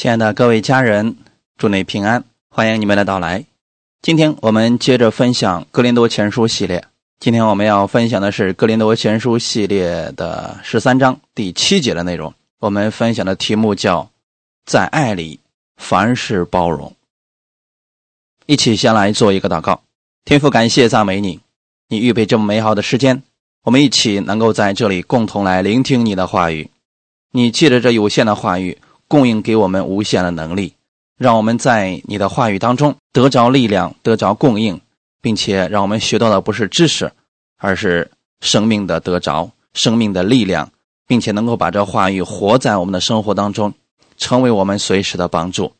[0.00, 1.14] 亲爱的各位家人，
[1.58, 3.44] 祝你平安，欢迎你们的到来。
[4.00, 6.82] 今天我们接着分享《格林多前书》系列。
[7.18, 12.32] 今天我们要分享的是《格林多前书》系列的十三章第七节的内容。
[12.60, 14.08] 我们分享的题目叫
[14.64, 15.38] “在爱里
[15.76, 16.96] 凡事包容”。
[18.46, 19.82] 一起先来做一个祷告，
[20.24, 21.40] 天父，感谢赞美你，
[21.88, 23.22] 你预备这么美好的时间，
[23.64, 26.70] 我们一起能够在这里共同来聆听你的话语。
[27.32, 28.78] 你借着这有限的话语。
[29.10, 30.74] 供应给我们无限的能力，
[31.16, 34.80] 让我们在你的话语当中得着力量，得着供应，
[35.20, 37.10] 并且让我们学到的不是知识，
[37.58, 38.08] 而是
[38.40, 40.70] 生命的得着，生命的力量，
[41.08, 43.74] 并且能够把这话语活在我们的生活当中，
[44.16, 45.72] 成为我们随时的帮助。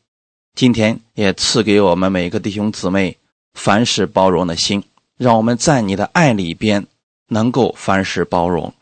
[0.53, 3.15] 今天也赐给我们每个弟兄姊妹
[3.53, 4.83] 凡事包容的心，
[5.17, 6.85] 让我们在你的爱里边
[7.29, 8.73] 能够凡事包容，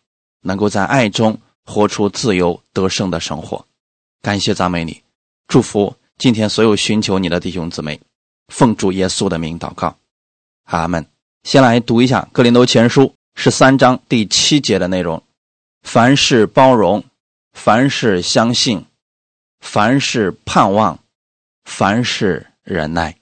[0.42, 3.64] 能够在爱中活出自由得胜的生活。
[4.22, 5.02] 感谢赞美你，
[5.48, 8.02] 祝福今天所有寻求你的弟兄姊妹，
[8.50, 9.98] 奉主耶稣的名祷告，
[10.66, 11.06] 阿门。
[11.44, 13.03] 先来读一下《格林多前书》
[13.36, 15.23] 十三章第七节的内容：
[15.84, 17.06] 凡事包容，
[17.53, 18.86] 凡事相信，
[19.62, 21.00] 凡事盼望，
[21.64, 23.17] 凡事忍耐。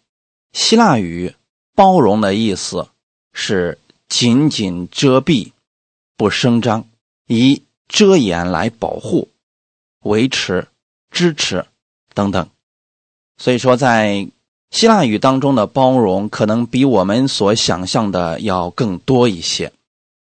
[0.54, 1.36] 希腊语
[1.76, 2.90] “包容”的意思
[3.34, 3.78] 是
[4.10, 5.52] 紧紧遮蔽，
[6.16, 6.90] 不声张，
[7.28, 9.30] 以遮掩来保护、
[10.02, 10.68] 维持。
[11.18, 11.66] 支持，
[12.14, 12.48] 等等，
[13.38, 14.30] 所以说，在
[14.70, 19.74] 希腊语当中的包容，可能比我们所想象的要更多一些。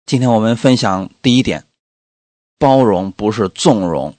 [0.05, 1.65] 今天我们分享第一点，
[2.57, 4.15] 包容不是纵容，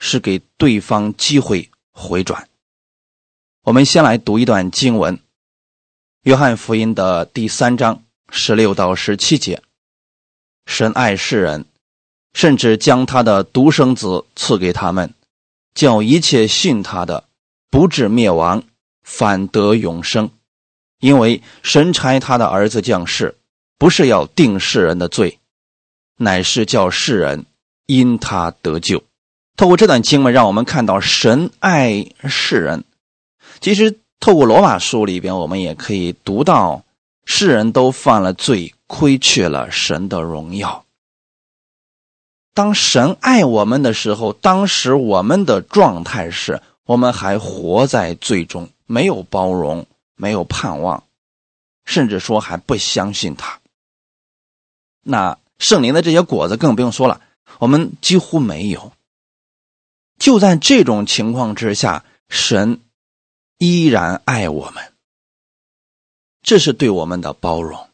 [0.00, 2.48] 是给对方机会回转。
[3.62, 5.16] 我们先来读一段经文，
[6.22, 9.62] 《约翰福音》的第三章十六到十七节：
[10.66, 11.64] 神爱世人，
[12.34, 15.14] 甚至将他的独生子赐给他们。
[15.78, 17.22] 叫一切信他的
[17.70, 18.64] 不至灭亡，
[19.04, 20.28] 反得永生，
[20.98, 23.36] 因为神差他的儿子降世，
[23.78, 25.38] 不是要定世人的罪，
[26.16, 27.46] 乃是叫世人
[27.86, 29.04] 因他得救。
[29.56, 32.82] 透过这段经文，让我们看到神爱世人。
[33.60, 36.82] 其实，透过罗马书里边，我们也可以读到
[37.24, 40.84] 世人都犯了罪，亏缺了神的荣耀。
[42.58, 49.86] 当神爱我们的时候，当时我们的状态是我们还活在罪中，没有包容，
[50.16, 51.04] 没有盼望，
[51.84, 53.60] 甚至说还不相信他。
[55.04, 57.20] 那圣灵的这些果子更不用说了，
[57.60, 58.90] 我们几乎没有。
[60.18, 62.80] 就在这种情况之下，神
[63.58, 64.92] 依然爱我们，
[66.42, 67.88] 这是对我们的包容。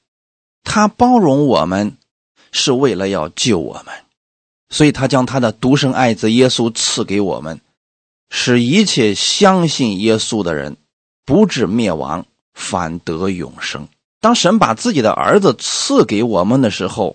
[0.62, 1.98] 他包容我们，
[2.50, 4.03] 是为了要救我们。
[4.74, 7.60] 所以他将他的独生爱子耶稣赐给我们，
[8.28, 10.76] 使一切相信耶稣的人
[11.24, 13.86] 不至灭亡，反得永生。
[14.20, 17.14] 当神把自己的儿子赐给我们的时候，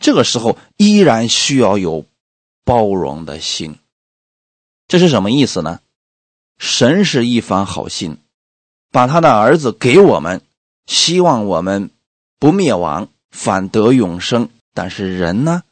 [0.00, 2.06] 这个时候依然需要有
[2.64, 3.76] 包容的心。
[4.88, 5.80] 这是什么意思呢？
[6.56, 8.16] 神是一番好心，
[8.90, 10.40] 把他的儿子给我们，
[10.86, 11.90] 希望我们
[12.38, 14.48] 不灭亡，反得永生。
[14.72, 15.62] 但是人呢？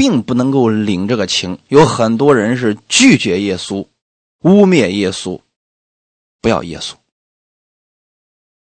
[0.00, 3.86] 并不能够领这个情，有很多人是拒绝耶稣，
[4.40, 5.42] 污蔑耶稣，
[6.40, 6.94] 不要耶稣。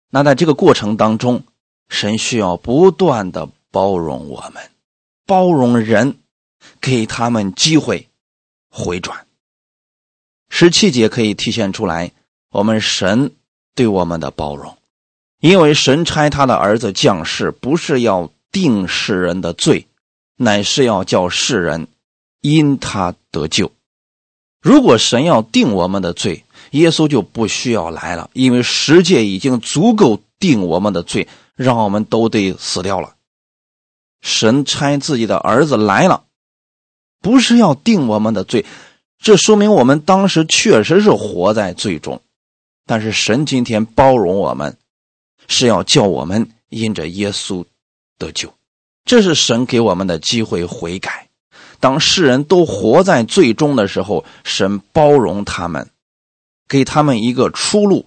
[0.09, 1.45] 那在这个过程当中，
[1.91, 4.71] 神需要不断的包容我们，
[5.27, 6.17] 包容人，
[6.81, 8.09] 给他们机会
[8.71, 9.27] 回转。
[10.49, 12.13] 十七节可以体现出来，
[12.49, 13.33] 我们神
[13.75, 14.79] 对我们的包容，
[15.41, 19.87] 因为神差他的儿子降世，不是要定世人的罪。
[20.37, 21.89] 乃是要叫世人
[22.41, 23.73] 因他得救。
[24.61, 33.15] 如果神要定我们的罪，耶稣就不需要来了，因为世界已经足够定我们的罪，让我们都得死掉了。
[34.23, 36.25] 神差自己的儿子来了，
[37.21, 38.67] 不是要定我们的罪，
[39.19, 42.21] 这说明我们当时确实是活在罪中。
[42.87, 44.77] 但是神今天包容我们，
[45.47, 47.65] 是要叫我们因着耶稣
[48.19, 48.53] 得救。
[49.07, 51.29] 这是神给我们的机会悔改。
[51.79, 55.89] 当世人都活在最终的时候，神包容他们，
[56.69, 58.07] 给他们一个出路。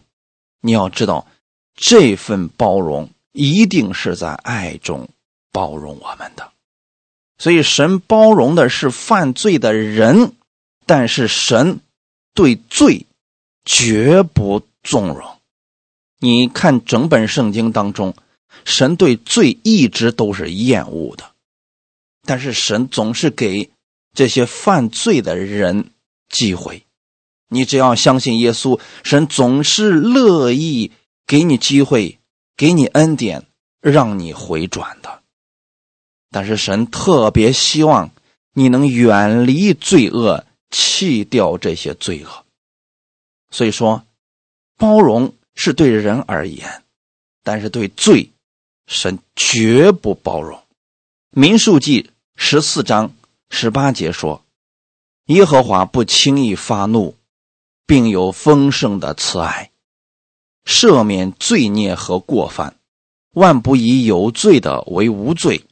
[0.62, 1.26] 你要知道，
[1.74, 5.08] 这份包容一定是在爱中
[5.54, 6.52] 包容我们的。
[7.38, 10.34] 所以，神包容的是犯罪的人，
[10.86, 11.80] 但是神
[12.34, 13.06] 对罪
[13.64, 15.26] 绝不纵容。
[16.20, 18.14] 你看整本圣经当中。
[18.66, 21.32] 神对罪一直都是厌恶的，
[22.24, 23.70] 但是神总是给
[24.14, 25.92] 这些犯罪的人
[26.30, 26.84] 机会，
[27.48, 30.92] 你只要相信耶稣，神总是乐意
[31.26, 32.20] 给你机会，
[32.58, 33.46] 给你恩典，
[33.82, 35.22] 让你回转的。
[36.32, 38.12] 但是神特别希望
[38.54, 42.46] 你能远离罪恶，弃掉这些罪恶。
[43.52, 44.06] 所以说，
[44.78, 46.84] 包容是对人而言，
[47.44, 48.30] 但是对罪，
[48.90, 50.62] 神绝不包容。
[51.30, 53.14] 民数记十四章
[53.50, 54.44] 十八节说
[55.28, 57.16] ：“耶和华不轻易发怒。”
[57.86, 59.72] 并有丰盛的慈爱，
[60.64, 62.76] 赦免罪孽和过犯，
[63.34, 65.66] 万不以有罪的为无罪，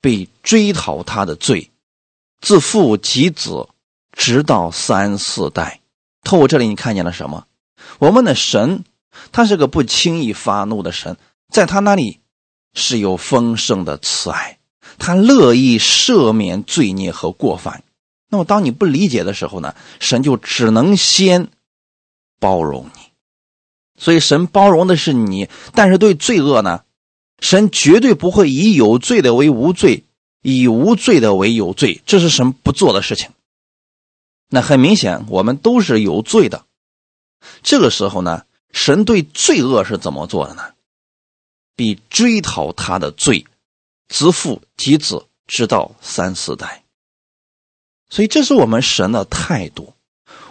[0.00, 1.72] 被追讨他的罪，
[2.40, 3.68] 自父及子，
[4.12, 5.80] 直到三四代。
[6.22, 7.48] 透过这里，你看见了什么？
[7.98, 8.84] 我们的神，
[9.32, 11.16] 他是个不轻易发怒的神，
[11.52, 12.20] 在他那里
[12.76, 14.60] 是有丰盛的慈爱，
[14.98, 17.82] 他乐意赦免罪孽和过犯。
[18.28, 19.74] 那么，当你不理解的时候呢？
[19.98, 21.48] 神就只能先。
[22.38, 23.00] 包容你，
[23.98, 26.84] 所以神包容的是你，但是对罪恶呢，
[27.40, 30.04] 神绝对不会以有罪的为无罪，
[30.42, 33.30] 以无罪的为有罪，这是神不做的事情。
[34.50, 36.66] 那很明显，我们都是有罪的。
[37.62, 40.75] 这个时候呢，神对罪恶是怎么做的呢？
[41.76, 43.46] 必追讨他的罪，
[44.08, 46.82] 自父及子，直到三四代。
[48.08, 49.92] 所以，这是我们神的态度。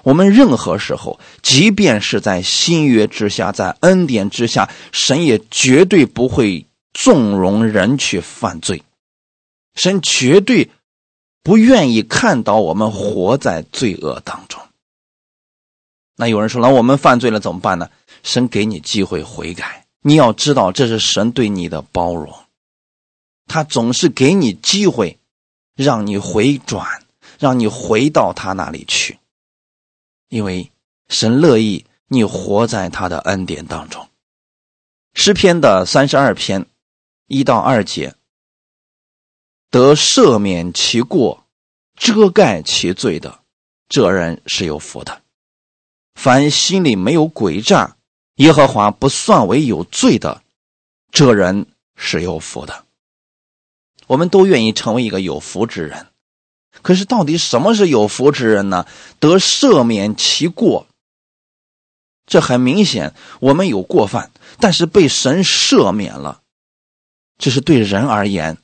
[0.04, 8.84] 我们任何时候，即便是在新约之下，在恩典之下，神也绝对不会纵容人去犯罪。
[9.74, 10.70] 神绝对
[11.42, 14.62] 不愿意看到我们活在罪恶当中。
[16.16, 17.90] 那有人说：“那我们犯罪了怎么办呢？”
[18.24, 22.32] 神给你机会悔改，你要知道这是神对你的包容，
[23.48, 25.18] 他总是给你机会，
[25.74, 27.04] 让你回转，
[27.40, 29.18] 让你回到他那里去。
[30.30, 30.72] 因为
[31.10, 34.08] 神乐意你活在他的恩典当中。
[35.16, 36.68] 诗篇的三十二篇
[37.26, 38.14] 一到二节，
[39.72, 41.48] 得赦免其过、
[41.96, 43.40] 遮盖其罪的，
[43.90, 45.24] 这人是有福的；
[46.14, 47.95] 凡心里没有诡诈，
[48.36, 50.42] 耶和华不算为有罪的，
[51.12, 52.86] 这人是有福的。
[54.08, 56.08] 我们都愿意成为一个有福之人。
[56.82, 58.86] 可是，到底什么是有福之人呢？
[59.20, 60.88] 得赦免其过。
[62.28, 66.42] 这很明显，我们有过犯，但是被神赦免了。
[67.38, 68.58] 这是对人而言，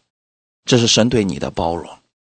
[0.65, 2.00] 这是神对你的包容，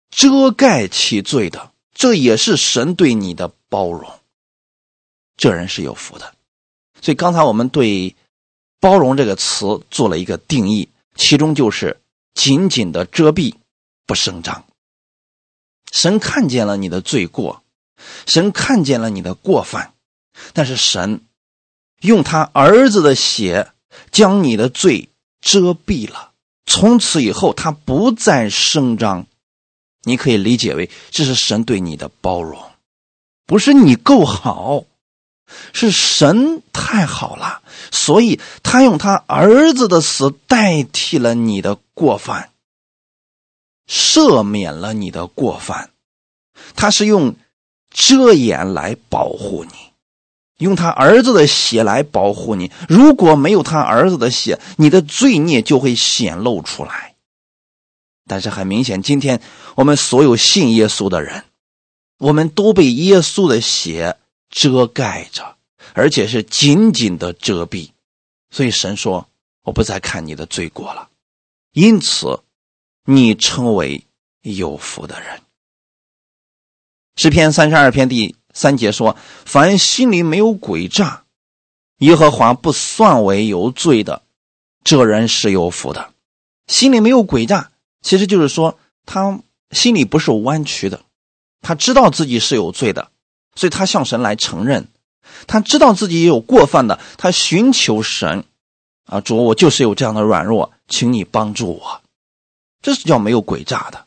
[0.10, 4.19] 遮盖其罪的，这也是神对你的包容。
[5.38, 6.36] 这人是有福的。
[7.01, 8.15] 所以，刚才我们对
[8.80, 12.00] “包容”这个词做了一个定义，其中就是
[12.33, 13.56] 紧紧的遮蔽，
[14.06, 14.63] 不声张。
[15.92, 17.63] 神看见了你的罪过，
[18.25, 19.94] 神看见了你的过犯，
[20.53, 21.21] 但是神
[22.01, 23.71] 用他儿子的血
[24.12, 25.09] 将你的罪
[25.42, 26.31] 遮蔽了。
[26.65, 29.25] 从此以后，他不再声张。
[30.03, 32.71] 你可以理解为这是神对你的包容，
[33.45, 34.86] 不是你够好，
[35.74, 37.62] 是神太好了，
[37.92, 42.50] 所以他用他儿子的死代替了你的过犯。
[43.88, 45.89] 赦免了你的过犯，
[46.77, 47.36] 他是用
[47.89, 49.74] 遮掩来保护你，
[50.59, 52.72] 用他儿子的血来保护你。
[52.88, 57.15] 如果没有他儿子的血，你的罪孽就会显露出来。
[58.27, 59.41] 但是很明显，今天
[59.75, 61.43] 我们所有信耶稣的人，
[62.17, 64.17] 我们都被耶稣的血
[64.51, 65.58] 遮盖着，
[65.93, 67.89] 而且是紧紧的遮蔽。
[68.51, 69.27] 所以神说
[69.63, 71.10] ：“我不再看你的罪过了。”
[71.74, 72.43] 因此。
[73.05, 74.05] 你称为
[74.43, 75.41] 有福的人。
[77.15, 81.24] 诗篇三十二篇第三节说：“凡心里没有诡诈，
[81.98, 84.22] 耶和华不算为有罪的，
[84.84, 86.13] 这人是有福的。
[86.67, 87.72] 心里没有诡诈，
[88.03, 88.77] 其实就是说
[89.08, 89.41] 他
[89.72, 91.03] 心里不是弯曲的，
[91.62, 93.12] 他知道自己是有罪的，
[93.55, 94.88] 所以他向神来承认。
[95.48, 98.43] 他知道自己也有过犯的，他寻求神
[99.05, 102.01] 啊，主，我就是有这样的软弱，请你帮助我。”
[102.81, 104.05] 这是叫没有诡诈的，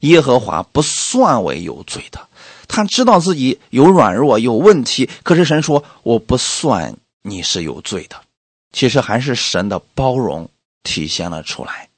[0.00, 2.28] 耶和华不算为有罪的，
[2.68, 8.16] 他知道自己有软弱有问题，可是神说我不算你是有罪的，
[8.72, 10.48] 其实还是神的包容
[10.82, 11.88] 体现了出来。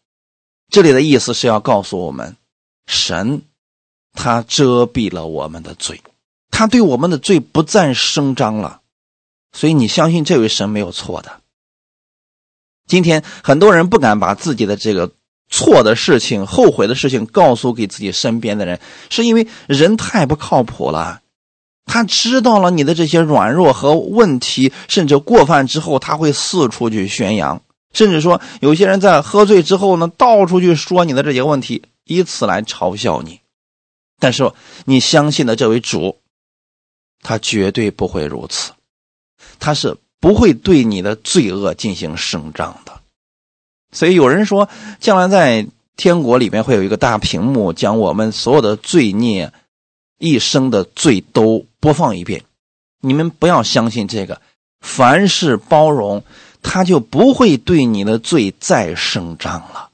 [0.70, 2.37] 这里的意思是要告诉我们，
[2.87, 3.42] 神
[4.12, 6.00] 他遮蔽了我们的罪，
[6.58, 8.80] 他对我们的罪不再声张了，
[9.52, 11.38] 所以你相信这位神没有错的。
[12.88, 15.12] 今天很多人不敢把自己的这个。
[15.50, 21.22] 错的事情、后悔的事情，告诉给自己身边的人，是因为人太不靠谱了。
[21.86, 27.62] 他知道了你的这些软弱和问题，甚至过犯之后，他会四处去宣扬，
[27.94, 33.40] 甚至说有些人在喝醉之后呢，到处去说你的这些问题，以此来嘲笑你。
[34.18, 34.52] 但是
[34.84, 36.18] 你相信的这位主，
[37.22, 38.72] 他绝对不会如此，
[39.58, 43.00] 他是不会对你的罪恶进行声张的。
[43.92, 44.68] 所以有人说，
[45.00, 49.52] 将来在天国里面会有一个大屏幕，将我们所有的罪孽、
[50.18, 52.44] 一生的罪都播放一遍。
[53.00, 54.40] 你们不要相信这个，
[54.80, 56.22] 凡是包容，
[56.62, 59.90] 他就不会对你的罪再声张了。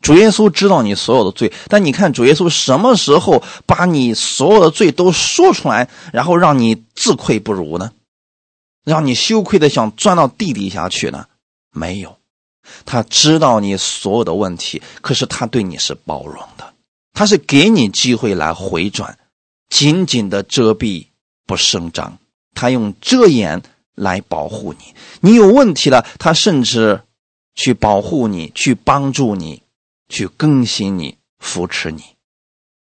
[0.00, 7.92] 主耶稣知道你所有的罪，但你看主耶稣什么时候把你所有的罪都说出来，然后让你自愧不如呢？
[8.84, 11.26] 让你羞愧的想钻到地底下去呢？
[11.72, 12.16] 没有。
[12.86, 16.72] 他知道你所有的问题，可是他对你是包容的，
[17.12, 19.18] 他是给你机会来回转，
[19.68, 21.06] 紧紧的遮蔽
[21.46, 22.18] 不声张，
[22.54, 23.60] 他用遮掩
[23.94, 24.94] 来保护你。
[25.20, 27.02] 你有问题了，他甚至
[27.54, 29.62] 去保护你，去帮助你，
[30.10, 32.02] 去更新你，扶持你。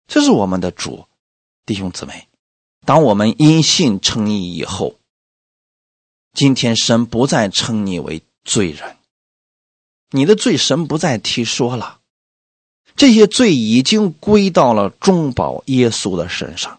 [0.06, 1.06] 这是我们的主，
[1.66, 2.28] 弟兄姊妹。
[2.86, 4.94] 当我们因信称义以后，
[6.34, 8.98] 今天神不再称你为罪人。
[10.10, 11.98] 你的罪神不再提说了，
[12.94, 16.78] 这些罪已经归到了中保耶稣的身上，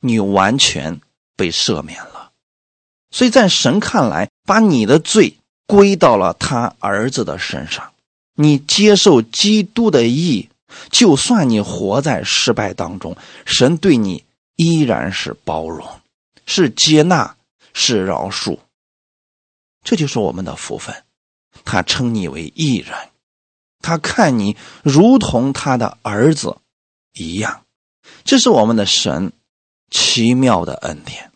[0.00, 1.00] 你完全
[1.36, 2.32] 被赦免了。
[3.10, 7.93] 所以在神看来，把你的罪归到了他儿子的身上，
[8.34, 10.48] 你接受基督的义，
[10.90, 14.24] 就算你活在失败当中，神对你
[14.56, 15.86] 依然是包容，
[16.46, 17.36] 是接纳，
[17.72, 18.58] 是饶恕。
[19.82, 20.94] 这就是我们的福分。
[21.64, 22.94] 他称你为义人，
[23.80, 26.56] 他看你如同他的儿子
[27.12, 27.64] 一样，
[28.24, 29.32] 这是我们的神
[29.90, 31.30] 奇妙的恩典。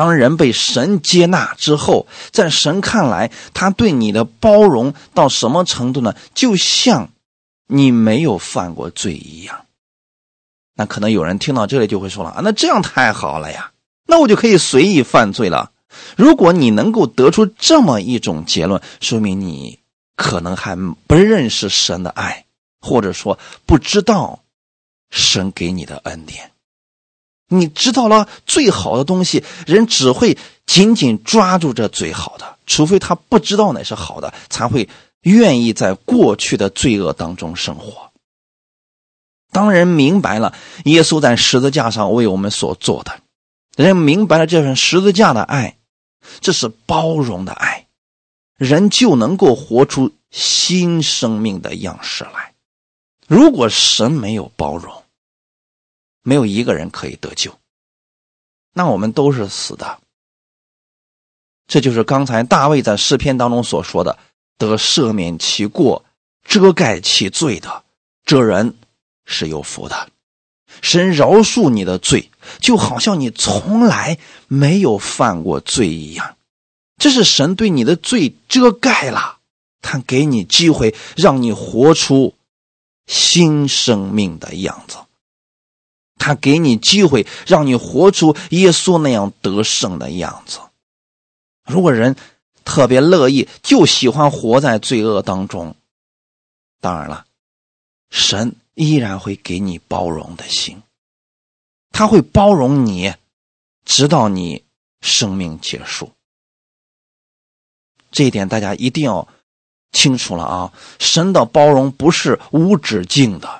[0.00, 6.14] 当人被神接纳之后，在神看来，他对你的包容到什么程度呢？
[6.32, 7.10] 就像
[7.66, 9.66] 你没有犯过罪一样。
[10.74, 13.72] 那可能有人听到这里就会说了：“啊，那这样太好了呀，
[14.06, 15.70] 那我就可以随意犯罪了。”
[16.16, 19.80] 如果你能够得出这么一种结论，说明你
[20.16, 20.76] 可能还
[21.06, 22.46] 不认识神的爱，
[22.80, 24.40] 或者说不知道
[25.10, 26.52] 神给你的恩典。
[27.52, 34.88] 你知道了最好的东西，人只会紧紧抓住这最好的，除非他不知道那是好的，才会
[35.22, 38.12] 愿意在过去的罪恶当中生活。
[39.50, 40.54] 当人明白了
[40.84, 43.20] 耶稣在十字架上为我们所做的，
[43.76, 45.76] 人明白了这份十字架的爱。
[46.40, 47.86] 这是包容的爱，
[48.56, 52.52] 人就能够活出新生命的样式来。
[53.26, 54.99] 如果神没有包容，
[56.22, 57.58] 没有一个人可以得救，
[58.72, 59.98] 那我们都是死的。
[61.66, 64.18] 这就是刚才大卫在诗篇当中所说的
[64.58, 66.04] ：“得赦免其过、
[66.44, 67.84] 遮盖其罪的，
[68.24, 68.76] 这人
[69.24, 70.10] 是有福的。”
[70.82, 76.36] 神饶恕你的罪，就好像你从来没有犯过罪一样。
[76.96, 79.38] 这是神对你的罪遮盖了，
[79.82, 82.34] 他给你机会，让你活出
[83.06, 84.98] 新生命的样子。
[86.20, 90.60] 他给你机会，让你活出耶稣那样得胜的样子。
[91.64, 92.14] 如果人
[92.64, 95.74] 特别乐意，就喜欢活在罪恶当中，
[96.80, 97.26] 当然了，
[98.10, 98.54] 神。
[98.74, 100.80] 依然会给你包容的心，
[101.90, 103.12] 他会包容你，
[103.84, 104.64] 直到你
[105.02, 106.12] 生命结束。
[108.10, 109.28] 这一点大家一定要
[109.92, 110.72] 清楚了啊！
[110.98, 113.59] 神的包容不是无止境的，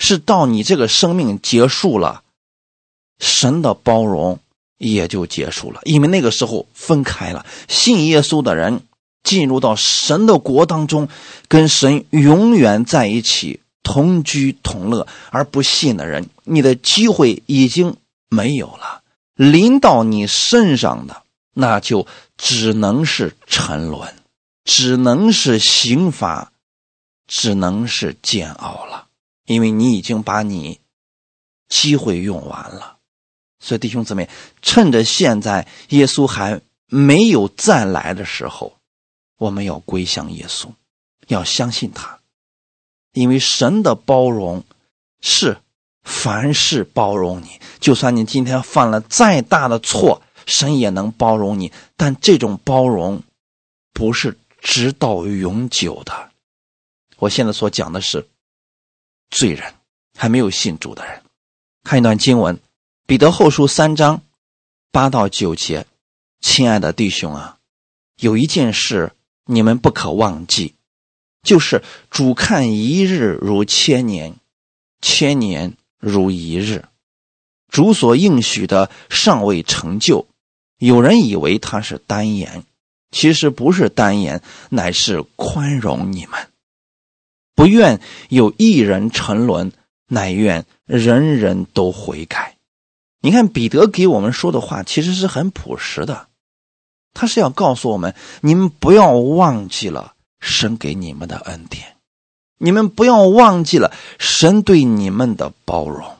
[0.00, 2.24] 是到你这个生命结束了，
[3.20, 4.40] 神的包容
[4.78, 7.46] 也就结束了，因为那个时候分开了。
[7.68, 8.82] 信耶稣的人
[9.22, 11.08] 进入到神的国当中，
[11.46, 13.60] 跟神永远在一起。
[13.82, 17.96] 同居同乐而不信的人，你的机会已经
[18.28, 19.02] 没有了。
[19.34, 21.22] 临到你身上的，
[21.54, 24.14] 那就只能是沉沦，
[24.64, 26.52] 只能是刑罚，
[27.26, 29.06] 只能是煎熬了。
[29.50, 30.78] 因为你已经把你
[31.68, 32.98] 机会用完了。
[33.58, 34.30] 所以弟兄姊妹，
[34.62, 38.76] 趁着现在耶稣还没有再来的时候，
[39.38, 40.68] 我们要归向耶稣，
[41.26, 42.20] 要相信他。
[43.12, 44.62] 因为神的包容
[45.20, 45.58] 是
[46.04, 51.72] 凡事包容你，就算你今天犯了再大的错，神也能包容你。
[51.96, 53.20] 但这种包容
[53.92, 56.30] 不是直到永久的。
[57.16, 58.29] 我现在所讲的是
[59.30, 59.74] 罪人，
[60.16, 61.22] 还没有信主的人。
[61.84, 62.56] 看一段经文，
[63.06, 64.22] 《彼得后书三章
[64.90, 65.86] 八到九节，
[66.40, 67.58] 亲爱的弟兄啊，
[68.16, 69.12] 有一件事
[69.46, 70.74] 你们不可忘记，
[71.42, 74.36] 就是主看一日如千年，
[75.00, 76.84] 千年如一日。
[77.68, 80.26] 主所应许的尚未成就，
[80.78, 82.64] 有人以为他是单言，
[83.12, 86.49] 其实不是单言，乃是宽容你们，
[87.60, 88.00] 不愿
[88.30, 89.72] 有一人沉沦，
[90.08, 92.56] 乃愿人人都悔改。
[93.20, 96.28] 你看彼得给我们说的话，其实是很朴实的，
[97.12, 101.96] 他是要告诉我们：你们不要忘记了神给你们的恩典，
[102.56, 106.16] 你们不要忘记了神对你们的包容。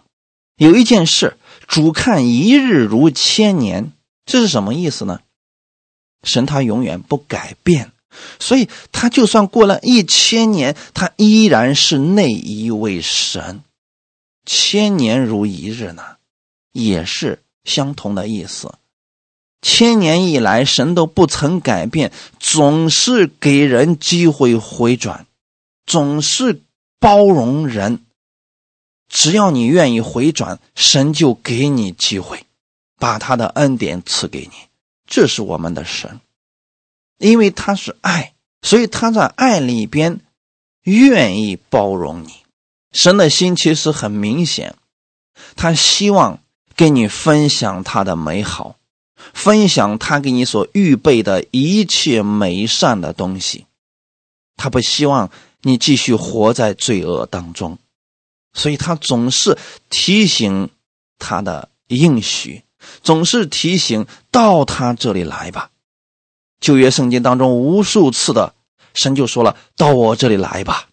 [0.56, 1.38] 有一件事。
[1.66, 3.92] 主看一日如千年，
[4.26, 5.20] 这是什么意思呢？
[6.25, 7.92] 神他永远不改变，
[8.38, 13.62] 所以他就算过了一千年，他依然是那一位神。
[14.47, 16.17] 千年如一日呢，
[16.73, 18.75] 也是相同的意思。
[19.62, 25.26] 千年以来，神都不曾改变，总是给人机会回转，
[25.85, 26.62] 总是
[26.99, 28.00] 包容人。
[29.09, 32.47] 只要你愿意回转，神就给你机会，
[32.99, 34.52] 把他的恩典赐给你。
[35.07, 36.21] 这是我们的神，
[37.21, 40.21] 因为他是爱，所以他在爱里边
[40.83, 42.33] 愿意包容你。
[42.93, 44.75] 神的心其实很明显，
[45.55, 46.43] 他希望
[46.75, 48.77] 跟你分享他的美好，
[49.35, 53.67] 分享他给你所预备的一切美善的东西。
[54.57, 57.79] 他不希望你继续活在罪恶当中。
[58.55, 59.59] 所以他总是
[59.91, 60.71] 提醒
[61.19, 62.65] 他的应许，
[63.03, 65.71] 总是提醒到他这里来吧。
[66.61, 68.55] 旧约圣经当中无数次的
[68.95, 70.88] 神就说了：“到我这里来吧。”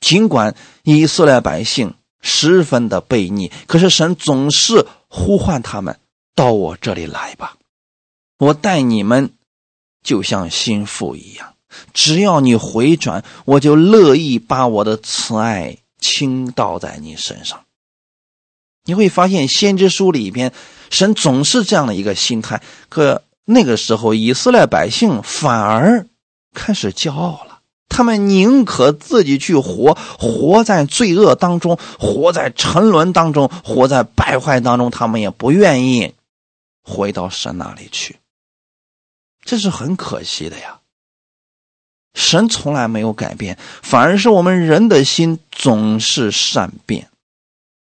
[0.00, 5.98] 尽管以色列百姓十分的悖逆，可是神总是呼唤他们
[6.34, 7.56] 到我这里来吧。
[8.38, 9.32] 我待你们
[10.02, 11.54] 就像心腹一样，
[11.92, 15.76] 只要你回转，我就乐意把我的慈爱。
[16.02, 17.66] 倾倒在你身上，
[18.84, 20.50] 你会发现先知书里边，
[20.88, 22.62] 神总是这样的一个心态。
[22.88, 26.06] 可那个时候，以色列百姓反而
[26.54, 36.14] 开始骄傲了，他们宁可自己去活，活在罪恶当中，活在沉沦当中，活在败坏当中，他们也不愿意
[36.84, 38.18] 回到神那里去。
[39.44, 40.78] 这是很可惜的呀。
[42.14, 47.08] 神从来没有改变，反而是我们人的心总是善变。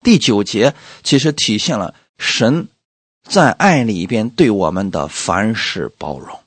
[0.03, 2.69] 第九节其实体现了神
[3.29, 6.41] 在爱里边对我们的凡事包容。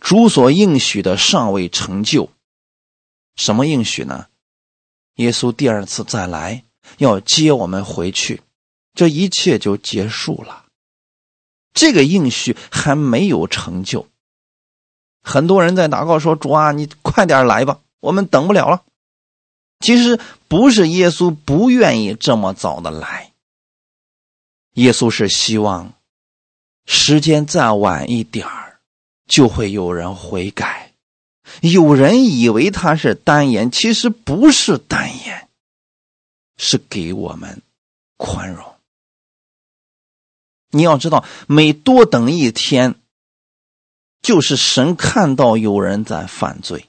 [0.00, 2.28] 主所应许的尚未成就，
[3.34, 4.26] 什么应许呢？
[5.16, 6.62] 耶稣第二次再来
[6.98, 8.42] 要接我们回去，
[8.94, 10.66] 这一切就结束了。
[11.72, 14.06] 这个应许还没有成就。
[15.22, 18.84] 很多人在祷告说：“主啊，你快点来吧，我们等不了了。”
[19.80, 23.32] 其实不是耶稣不愿意这么早的来，
[24.74, 25.92] 耶稣是希望
[26.86, 28.80] 时间再晚一点儿，
[29.26, 30.94] 就会有人悔改。
[31.60, 35.48] 有人以为他是单言，其实不是单言，
[36.56, 37.60] 是给我们
[38.16, 38.64] 宽容。
[40.70, 42.94] 你要知道，每多等一天。
[44.22, 46.88] 就是神看到有人在犯罪，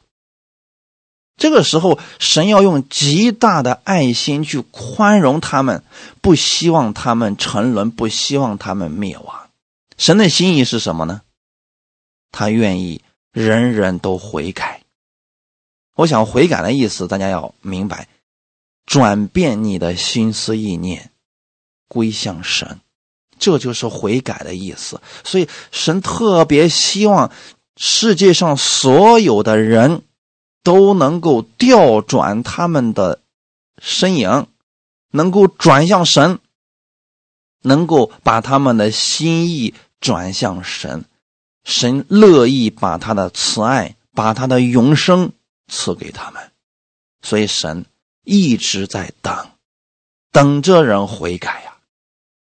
[1.36, 5.84] 这个时候神要用极大的爱心去宽容他们，
[6.20, 9.47] 不希望他们沉沦，不希望他们灭亡。
[9.98, 11.22] 神的心意是什么呢？
[12.32, 14.84] 他愿意人人都悔改。
[15.96, 18.08] 我想悔改的意思，大家要明白，
[18.86, 21.12] 转变你的心思意念，
[21.88, 22.80] 归向神。
[23.40, 27.32] 这就是悔改的意思，所以神特别希望
[27.76, 30.04] 世界上所有的人
[30.64, 33.22] 都能够调转他们的
[33.80, 34.48] 身影，
[35.12, 36.40] 能够转向神，
[37.62, 41.06] 能够把他们的心意转向神。
[41.64, 45.34] 神乐意把他的慈爱、把他的永生
[45.68, 46.52] 赐给他们，
[47.22, 47.86] 所以神
[48.24, 49.52] 一直在等，
[50.32, 51.76] 等着人悔改呀。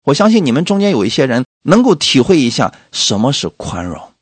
[0.04, 4.14] 我相信你们中间有一些人能够体会一下什么是宽容，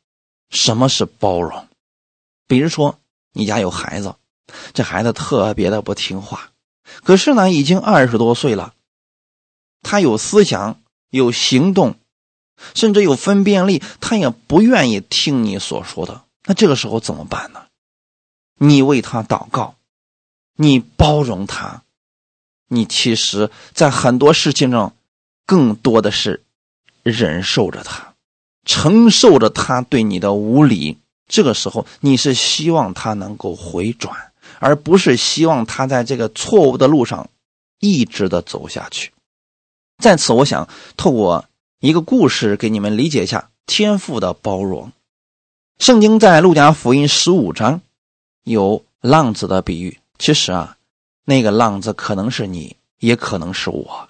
[0.48, 1.68] 什么是包容。
[2.46, 2.98] 比如说，
[3.34, 4.14] 你家有孩子，
[4.72, 6.50] 这孩子特别的不听话，
[7.02, 8.72] 可是呢，已经二十多岁了，
[9.82, 11.96] 他有思想，有行动，
[12.74, 16.22] 甚至有分辨力，他也不愿意听你所说的。
[16.44, 17.66] 那这个时候怎么办呢？
[18.58, 19.74] 你为他祷告，
[20.56, 21.82] 你包容他，
[22.68, 24.94] 你其实，在很多事情上。
[25.46, 26.42] 更多的是
[27.02, 28.14] 忍受着他，
[28.64, 30.96] 承受着他对你的无理。
[31.28, 37.28] 这个时候，你是希望他能够回转，而不是希望他在这个错误的路上
[37.78, 39.12] 一直的走下去。
[40.02, 41.44] 在此，我想透过
[41.84, 44.90] 一个故事给你们理解一下天赋的包容。
[45.78, 47.82] 圣经在路加福音十五章
[48.42, 49.98] 有浪子的比喻。
[50.18, 50.78] 其实啊，
[51.26, 54.08] 那个浪子可能是你，也可能是我。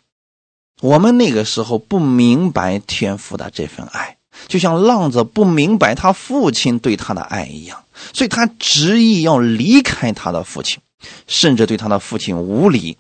[0.83, 10.79] 我们那个时候不明白天父的这份爱，就像浪子不明白他父亲对他的爱一样，所以他执意要离开他的父亲，
[11.27, 12.99] 甚至对他的父亲无礼、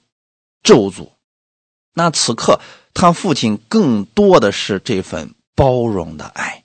[0.64, 1.10] 咒诅。
[1.92, 2.58] 那此刻，
[2.94, 6.64] 他父亲更多的是这份包容的爱。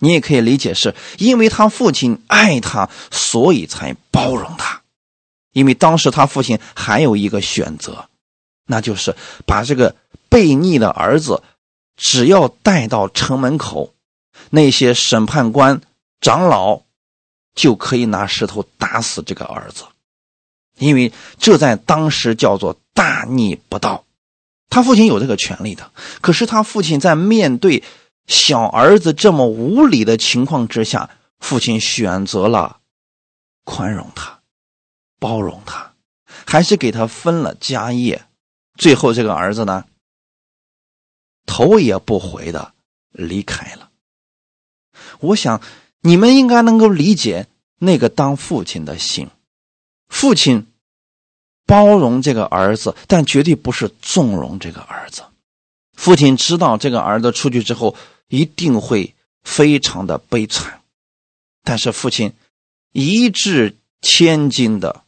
[0.00, 4.82] 你也可以理解，是因为他父亲爱他，所以才包容他。
[5.52, 8.08] 因为当时他父亲还有一个选择，
[8.66, 9.14] 那就是
[9.46, 9.94] 把这个
[10.28, 11.42] 悖逆的儿子，
[11.96, 13.94] 只要带到城门口，
[14.50, 15.80] 那些审判官、
[16.20, 16.82] 长老
[17.54, 19.84] 就可以拿石头打死这个儿子，
[20.76, 24.04] 因为这在当时叫做大逆不道。
[24.68, 27.82] 他父亲有这个权利的，可是他父亲在面对
[28.26, 32.80] 小儿子这么无理的情况之下，父亲选择了
[33.64, 34.40] 宽容他。
[35.20, 35.94] 包容他，
[36.44, 38.26] 还是给他分了家业，
[38.76, 39.86] 最后这个儿子呢，
[41.46, 42.74] 头也不回的
[43.10, 43.90] 离开了。
[45.20, 45.62] 我想
[46.00, 47.46] 你们应该能够理解
[47.78, 49.30] 那个当父亲的心，
[50.08, 50.66] 父亲
[51.66, 55.22] 包容这个儿子，但绝对不是纵容这个儿子。
[55.96, 57.94] 父亲知道这个儿子出去之后
[58.28, 60.80] 一定会非常的悲惨，
[61.62, 62.32] 但是父亲
[62.92, 65.02] 一掷千金的。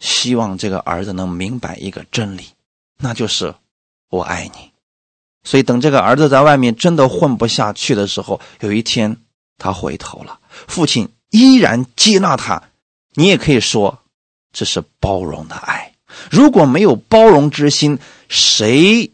[0.00, 2.48] 希望这个儿子能明白一个真理，
[2.98, 3.54] 那就是
[4.10, 4.72] 我爱你。
[5.44, 9.16] 所以等这个儿子在外面真的混不下去的时候，有一天
[9.56, 12.64] 他回头了，父亲依然接纳他。
[13.14, 14.00] 你也可以说
[14.54, 15.92] 这是包容的爱。
[16.30, 19.10] 如果没有包容之心，谁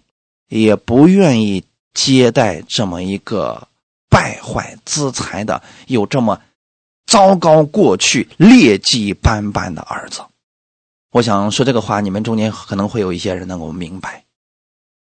[0.48, 3.66] 也不愿意接待这么一个
[4.08, 6.40] 败坏资财的、有这么
[7.06, 10.20] 糟糕过去、劣迹斑斑的儿子。
[11.12, 14.22] 我想说这个话，你们中间可能会有一些人能够明白。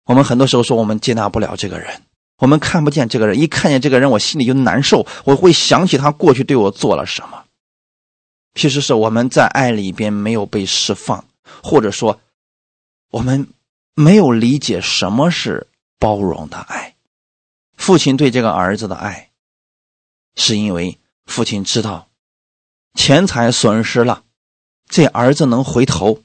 [0.05, 2.03] 我们很多时候说我们接纳不了这个人，
[2.38, 7.43] 我们看不见这个人，一看见这个人，我心里就难受，我会想起他过去对我做了什么。
[8.55, 11.25] 其实是我们在爱里边没有被释放，
[11.63, 12.21] 或者说
[13.11, 13.49] 我们
[13.95, 15.67] 没有理解什么是
[15.99, 16.97] 包容的爱。
[17.77, 19.31] 父亲对这个儿子的爱，
[20.35, 22.09] 是因为父亲知道
[22.95, 24.25] 钱财损失了。
[24.89, 26.23] 这儿子能回头，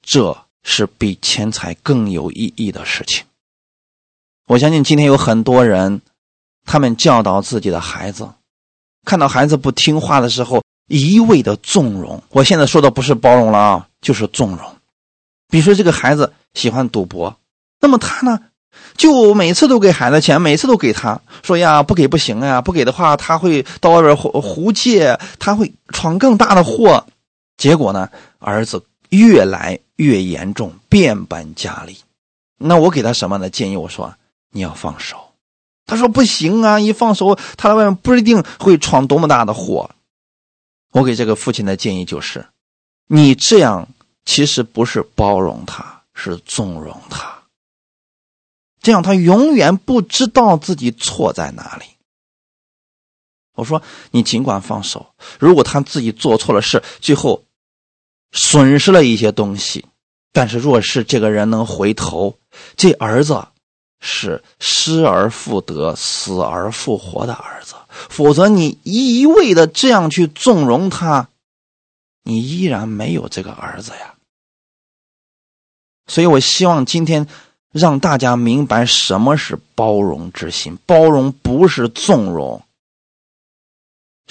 [0.00, 3.26] 这是比钱财更有意义的事情。
[4.46, 6.00] 我相信今天有很多人，
[6.64, 8.32] 他们教导自己的孩子，
[9.04, 10.64] 看到孩子不听话的时候，
[10.98, 12.20] 一味的纵容。
[12.30, 14.60] 我现在说的不是包容了啊，就是纵容。
[15.48, 17.36] 比如说这个孩子喜欢赌博，
[17.80, 18.40] 那么他呢，
[18.96, 27.06] 就每次都给孩子钱，每次都给他说呀，不给不行呀，不给的话他会到外边胡胡借，他会闯更大的祸。
[27.56, 31.96] 结果呢，儿子越来越严重，变本加厉。
[32.58, 33.76] 那我给他什么的建议？
[33.76, 34.12] 我说
[34.50, 35.16] 你要放手。
[35.86, 39.90] 他说不行啊，一放手，他在外面不一定会闯多么大的祸。
[40.90, 42.46] 我给这个父亲的建议就是，
[43.06, 43.88] 你这样
[44.24, 47.42] 其实不是包容他，是纵容他。
[48.80, 51.84] 这样他永远不知道自己错在哪里。
[53.54, 57.44] 我说你尽管放手，如果他自己做错了事，最后。
[58.32, 59.84] 损失了一些东西，
[60.32, 62.38] 但是若是这个人能回头，
[62.76, 63.44] 这儿子
[63.98, 67.74] 是失而复得、死而复活的儿子。
[68.08, 71.28] 否则，你一味的这样去纵容他，
[72.22, 74.14] 你依然没有这个儿子呀。
[76.06, 77.26] 所以我希望今天
[77.72, 80.78] 让大家明白什么是包容之心。
[80.86, 82.62] 包容不是纵容。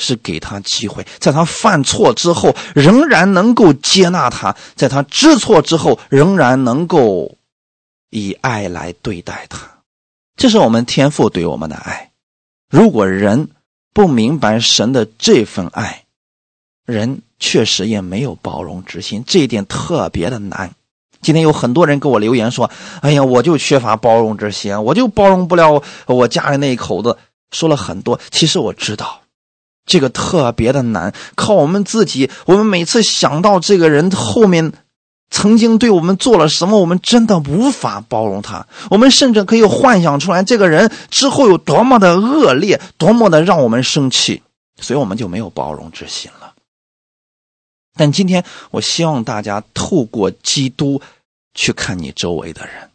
[0.02, 7.36] 是给他机会，在他犯错之后，仍然能够接纳他；在他知错之后，仍然能够
[8.10, 9.70] 以爱来对待他。
[10.38, 12.14] 这是我们天父对我们的爱。
[12.70, 13.50] 如果人
[13.94, 16.06] 不明白神的这份爱，
[16.86, 20.72] 人确实也没有包容之心，这一点特别的难。
[21.22, 22.72] 今天有很多人给我留言说
[23.02, 27.18] ：“哎呀，我就缺乏包容之心，我就包容不了我家里那一口子。”
[27.52, 29.22] 说了很多，其实我知道。
[29.86, 32.30] 这个特别的难，靠我们自己。
[32.46, 34.72] 我们每次想到这个人后面
[35.32, 38.66] 曾经对我们做了什么，我们真的无法包容他。
[38.90, 44.42] 我们甚至可以幻想出来这个人之后有多么的恶劣，多么的让我们生气，
[44.82, 46.54] 所以我们就没有包容之心了。
[47.96, 51.02] 但今天，我希望大家透过基督
[51.54, 52.90] 去看你周围的人，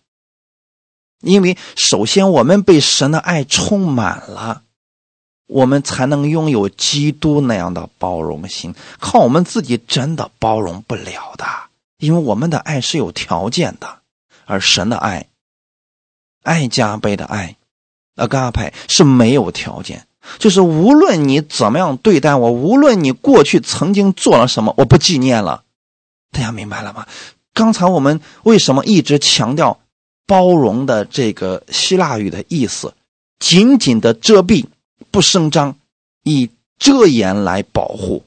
[1.21, 4.63] 因为首先我们被神的爱充满了，
[5.47, 8.75] 我们才能拥有基督那样的包容心。
[8.99, 11.45] 靠我们自己真的包容不了的，
[12.05, 14.01] 因为我们的爱是有条件的，
[14.45, 15.29] 而神的爱，
[16.43, 17.57] 爱加倍的爱，
[18.17, 20.07] 阿嘎派是没有条件。
[20.39, 25.65] 就是无论你怎么样对待我，无论你过去曾经做了什么，我不纪念了。
[26.31, 27.07] 大家明白了吗？
[27.55, 29.81] 刚才我们为什么一直强调
[30.27, 32.95] 包容的这个希腊语的意思？
[33.39, 34.67] 紧紧的遮蔽，
[35.11, 35.77] 不声张，
[36.23, 38.25] 以遮掩来保护。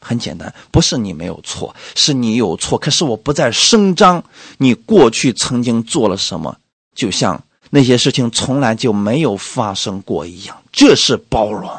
[0.00, 2.78] 很简单，不是你没有错，是你有错。
[2.78, 4.24] 可是我不再声张
[4.58, 6.58] 你过去曾经做了什么，
[6.94, 7.44] 就像。
[7.72, 11.70] 那些事情从来就没有发生过一样，这是包容。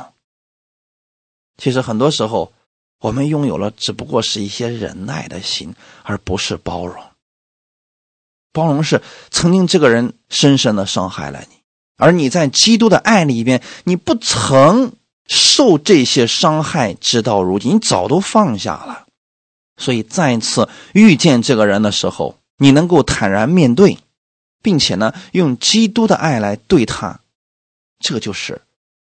[1.58, 2.54] 其实很多时候，
[3.02, 6.96] 我们拥有了只不过是一些忍耐的心，而不是包容。
[8.54, 11.58] 包容是曾经这个人深深的伤害了你，
[11.98, 14.94] 而你在基督的爱里边，你不曾
[15.32, 19.06] 受这些伤害，直到如今，你早都放下了。
[19.78, 23.98] 所以再次遇见这个人的时候，你能够坦然面对。
[24.64, 27.22] 并且呢，用基督的爱来对他，
[27.98, 28.62] 这就是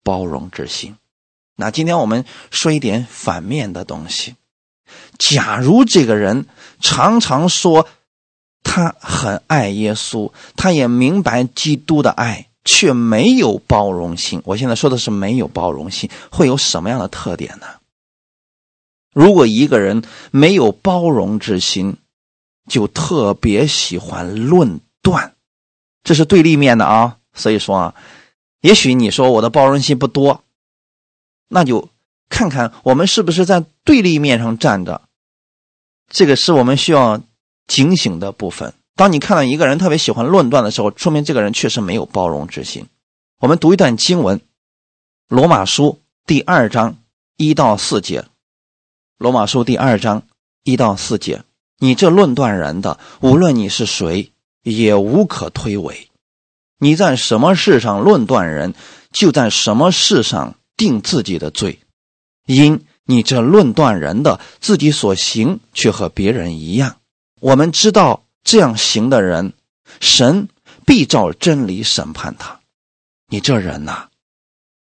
[0.03, 0.95] 包容之心。
[1.57, 4.37] 那今天我们说一点反面的东西。
[5.19, 6.45] 假如这个人
[6.81, 7.89] 常常说
[8.63, 14.43] 他很爱耶稣，他也明白基督的爱，却没有包容心。
[14.45, 17.67] 我现在说的是没有包容心，会有什么样的特点呢？
[19.15, 21.97] 如果一个人没有包容之心，
[22.69, 25.35] 就特别喜欢论断。
[26.05, 27.95] 这是对立面的啊，所以说啊，
[28.61, 30.45] 也许你说我的包容心不多，
[31.49, 31.89] 那就
[32.29, 35.09] 看看我们是不是在对立面上站着，
[36.11, 37.23] 这个是我们需要
[37.67, 38.75] 警醒的部分。
[38.99, 42.87] 当你看到一个人特别喜欢论断的时候，说明这个人确实没有包容之心。
[43.39, 44.39] 我们读一段经文，
[45.29, 46.99] 《罗马书》第二章
[47.37, 48.23] 一到四节，
[49.17, 50.25] 《罗马书》第二章
[50.65, 51.45] 一到四节，
[51.79, 54.33] 你这论断人的，无论你是谁。
[54.65, 56.09] 也无可推诿。
[56.79, 58.75] 你在什么事上论断人，
[59.13, 61.79] 就在什么事上定自己的罪。
[62.45, 66.97] 因你这论断人的，自己所行却和别人一样。
[67.41, 69.53] 我们知道这样行的人，
[70.01, 70.49] 神
[70.87, 72.61] 必照真理审判他。
[73.29, 74.09] 你这人呐，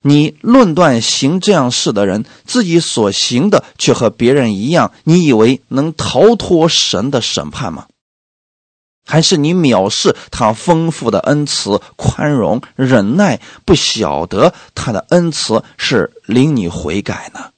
[0.03, 7.87] 你论断行这样事的人，自己所行的却和别人一样，你以为能逃脱神的审判吗？
[9.05, 17.51] 还是你藐视他丰富的恩慈、宽容、忍耐，不晓得他的恩慈是令你悔改呢？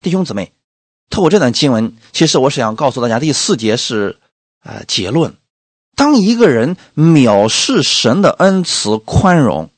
[0.00, 0.52] 弟兄姊妹，
[1.10, 4.20] 透过这段经文，其实我是想告诉大家，第四节是
[4.68, 5.34] 呃结论：
[5.96, 9.70] 当一个人藐视神的恩慈、宽容，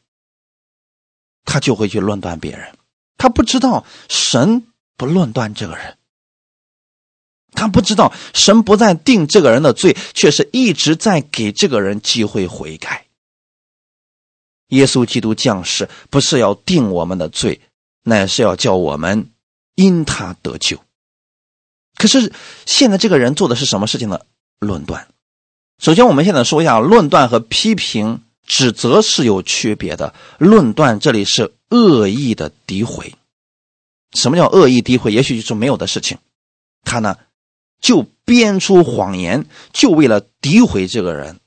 [1.44, 2.76] 他就会去论断别人。
[3.16, 5.96] 他不知道神不论断这个人。
[7.52, 13.06] 他不知道神不再定这个人的罪，却是一直在给这个人机会悔改。
[14.68, 17.60] 耶稣基督降世不是要定我们的罪，
[18.02, 19.30] 乃是要叫我们
[19.74, 20.78] 因他得救。
[21.96, 22.32] 可是
[22.66, 24.20] 现在这个人做的是什么事情呢？
[24.60, 25.08] 论断。
[25.78, 30.14] 首先，我们现在说一下，论断和批评、指责是有区别的。
[30.38, 33.14] 论断这里是恶意的诋毁。
[34.12, 35.12] 什么叫恶意诋毁？
[35.12, 36.18] 也许就是没有的事情。
[36.84, 37.16] 他呢？
[37.80, 41.40] 就编出谎言，就为了诋毁这个人，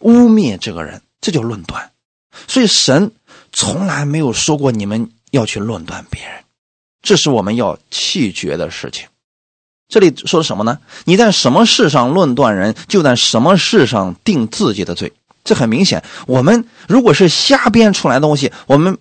[0.00, 1.92] 污蔑这个人，这叫论断。
[2.46, 3.12] 所以神
[3.52, 6.44] 从来没有说过你们要去论断别人，
[7.00, 9.08] 这是我们要弃绝的事情。
[9.88, 10.78] 这里说什么呢？
[11.04, 15.12] 你在什么事上论断人，就在什么事上定自己的罪。
[15.44, 18.98] 这很明显，我们如果是瞎编出来的东西，我们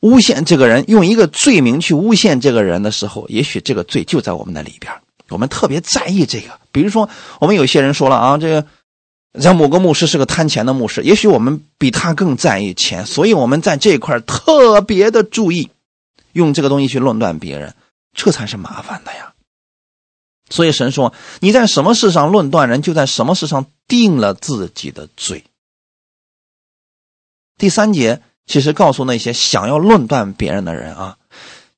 [0.00, 4.92] 诬陷这个人，用一个罪名去诬陷这个人的时候，也许这个罪就在我们的里边。
[5.28, 7.08] 我们特别在意这个，比如说，
[7.40, 8.64] 我们有些人说了啊，这个
[9.40, 15.68] 像某个牧师是个贪钱的牧师，也许我们比他更在意钱，所以我们在这一块特别的注意，
[16.32, 17.74] 用这个东西去论断别人，
[18.14, 19.32] 这才是麻烦的呀。
[20.50, 25.44] 所以神说，你在什么事上论断人，就在什么事上定了自己的罪。
[27.56, 31.18] 第三节其实告诉那些想要论断别人的人啊，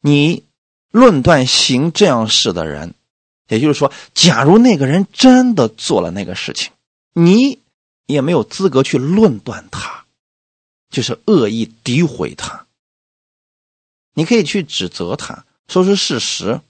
[0.00, 0.44] 你
[0.90, 2.94] 论断行这样事的人。
[3.48, 6.70] 也就是说，假如那个人真的做了那个事情，
[7.14, 7.58] 你
[8.06, 10.04] 也没有资格去论断他，
[10.88, 12.68] 就是恶意诋毁他。
[14.14, 16.60] 你可以去指责他，说出事实，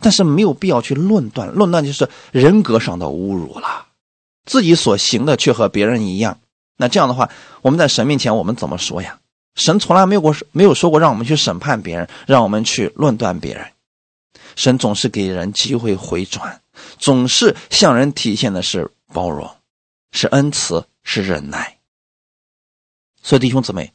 [0.00, 1.48] 但是没有必要去论断。
[1.48, 3.86] 论断就是人格上的侮辱了，
[4.44, 6.38] 自己所行的却和别人一样。
[6.76, 7.30] 那这样的话，
[7.62, 9.18] 我们在神面前，我们怎么说呀？
[9.54, 13.64] 神从来没有过没有说过让我们去审判别人，让我们去论断别人。
[14.56, 16.60] 神总是给人机会回转，
[16.98, 19.48] 总是向人体现的是包容，
[20.10, 21.73] 是恩慈，是忍耐。
[23.24, 23.90] 所以弟兄姊妹，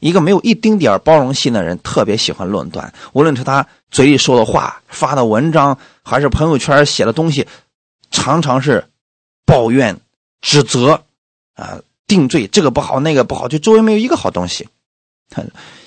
[0.00, 2.92] 一个没有一丁点包容心的人，特别喜欢论断。
[3.12, 7.46] 无论是他嘴里说的话、发的文章，还是朋友圈写的东西，
[8.10, 8.84] 常常是
[9.46, 9.98] 抱怨、
[10.40, 11.04] 指责，
[11.54, 14.68] 啊，定罪，这个不好，那个不好，就周围没有一个好东西。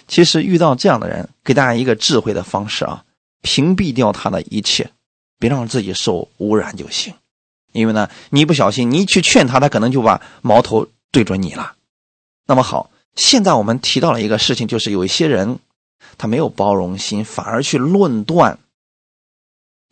[0.08, 3.04] 其实遇到这样的人，给大家一个智慧的方式啊。
[3.42, 4.90] 屏蔽掉他的一切，
[5.38, 7.14] 别让自己受污染就行。
[7.74, 11.75] 因为呢，你一不小心，你一去劝他，他可能就把矛头对准你了。
[12.46, 15.60] 那么好，现在我们提到了一个事情，就是有一些人
[16.18, 18.60] 他没有包容心，反而去论断。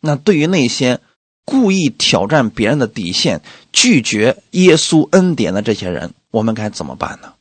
[0.00, 1.00] 那对于那些
[1.44, 7.34] 故意挑战别人的底线、拒绝耶稣恩典的这些人，我们该怎么办呢？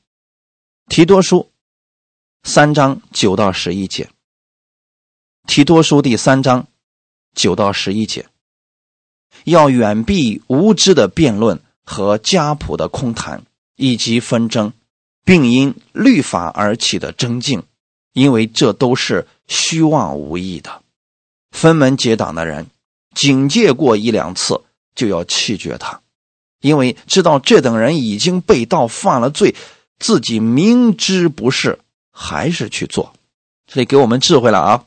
[0.90, 1.50] 提多书
[2.44, 4.10] 三章九到十一节。
[5.46, 6.68] 提多书第三章
[7.36, 8.26] 九到十一节，
[9.44, 13.44] 要远避无知的辩论和家谱的空谈，
[13.76, 14.72] 以及纷争，
[15.24, 17.64] 并因律法而起的争竞，
[18.14, 20.82] 因为这都是虚妄无益的。
[21.52, 22.68] 分门结党的人，
[23.14, 24.62] 警戒过一两次，
[24.96, 26.02] 就要弃绝他，
[26.62, 29.56] 因为知道这等人已经被盗犯了罪，
[30.00, 31.80] 自己明知不是，
[32.12, 33.14] 还是去做。
[33.68, 34.86] 这里给我们智慧了啊！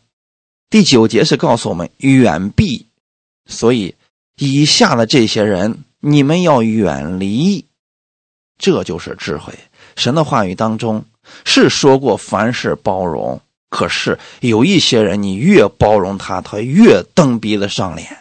[0.69, 2.87] 第九节是告诉我们远避，
[3.47, 3.95] 所以
[4.37, 7.65] 以下的这些人你们要远离，
[8.59, 9.55] 这就是智慧。
[9.97, 11.05] 神的话语当中
[11.45, 18.19] 是说过凡事包容，可是有一些人你越包容他，他越蹬鼻子上脸。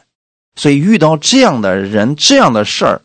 [0.56, 3.02] 所以遇到这样的人、这样的事儿，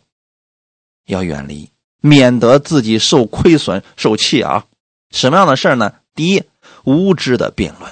[1.05, 4.65] 要远离，免得自己受亏损、受气啊。
[5.11, 5.93] 什么样的事儿呢？
[6.15, 6.43] 第一，
[6.85, 7.91] 无知的辩论。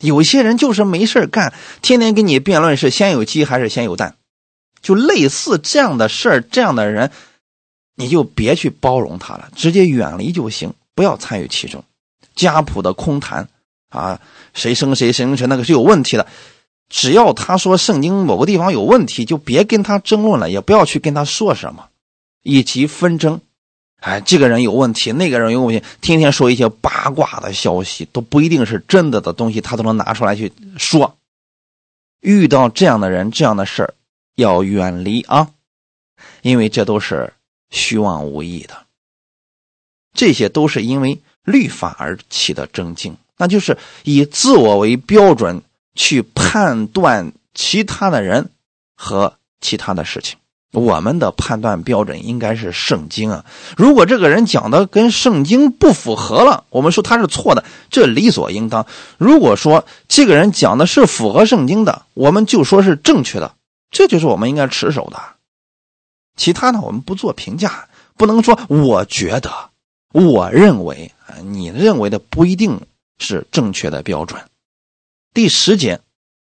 [0.00, 4.16] 有些人就是没事儿干，天天跟你辩论是先有鸡还是先有蛋，
[4.82, 7.10] 就类似这样的事儿，这样的人，
[7.96, 11.82] 你就别去包容他了，直接远离就行，不要参与其中。
[12.34, 13.48] 家谱的空谈
[13.88, 14.20] 啊，
[14.54, 16.26] 谁生谁谁生谁，那个是有问题的。
[16.88, 21.88] 只要他说圣经某个地方有问题，就别跟他争论了，也不要去跟他说什么，
[22.42, 23.40] 以及纷争。
[24.00, 31.16] 哎，这个人有问题，那个人有问题，天天说一些八卦的消息，都不一定是真的的东西，他都能拿出来去说。
[32.20, 33.94] 遇到这样的人，这样的事儿，
[34.34, 35.48] 要远离啊，
[36.42, 37.32] 因为这都是
[37.70, 38.76] 虚妄无益的。
[40.14, 45.62] 这些都是因为律法而起的争竞，那就是以自我为标准
[45.94, 48.50] 去判断其他的人
[48.96, 50.38] 和其他的事情。
[50.72, 53.46] 我们的判断标准应该是圣经啊！
[53.78, 58.86] 如果这个人讲的跟圣经不符合了，我们说他是错的，这理所应当。
[59.16, 63.54] 如果说这个人讲的是符合圣经的，我们就说是正确的，
[63.90, 65.35] 这就是我们应该持守的。
[66.36, 69.50] 其他的我们不做评价，不能说我觉得、
[70.12, 72.80] 我认为啊，你认为的不一定
[73.18, 74.40] 是正确的标准。
[75.34, 76.00] 第十节，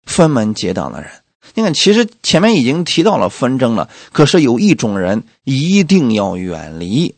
[0.05, 1.11] 分门结党的人。
[1.55, 7.15] 你看，其实前面已经提到了纷争了，可是有一种人一定要远离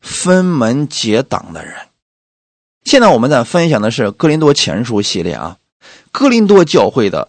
[0.00, 1.74] 分门结党的人。
[2.84, 5.58] 现在我们在分享的是《哥林多前书》系列啊，
[6.12, 7.28] 哥林多教会的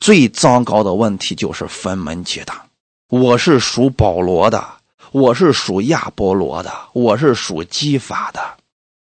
[0.00, 2.65] 最糟糕的问题就是分门结党。
[3.08, 4.66] 我是属保罗的，
[5.12, 8.56] 我是属亚波罗的，我是属基法的。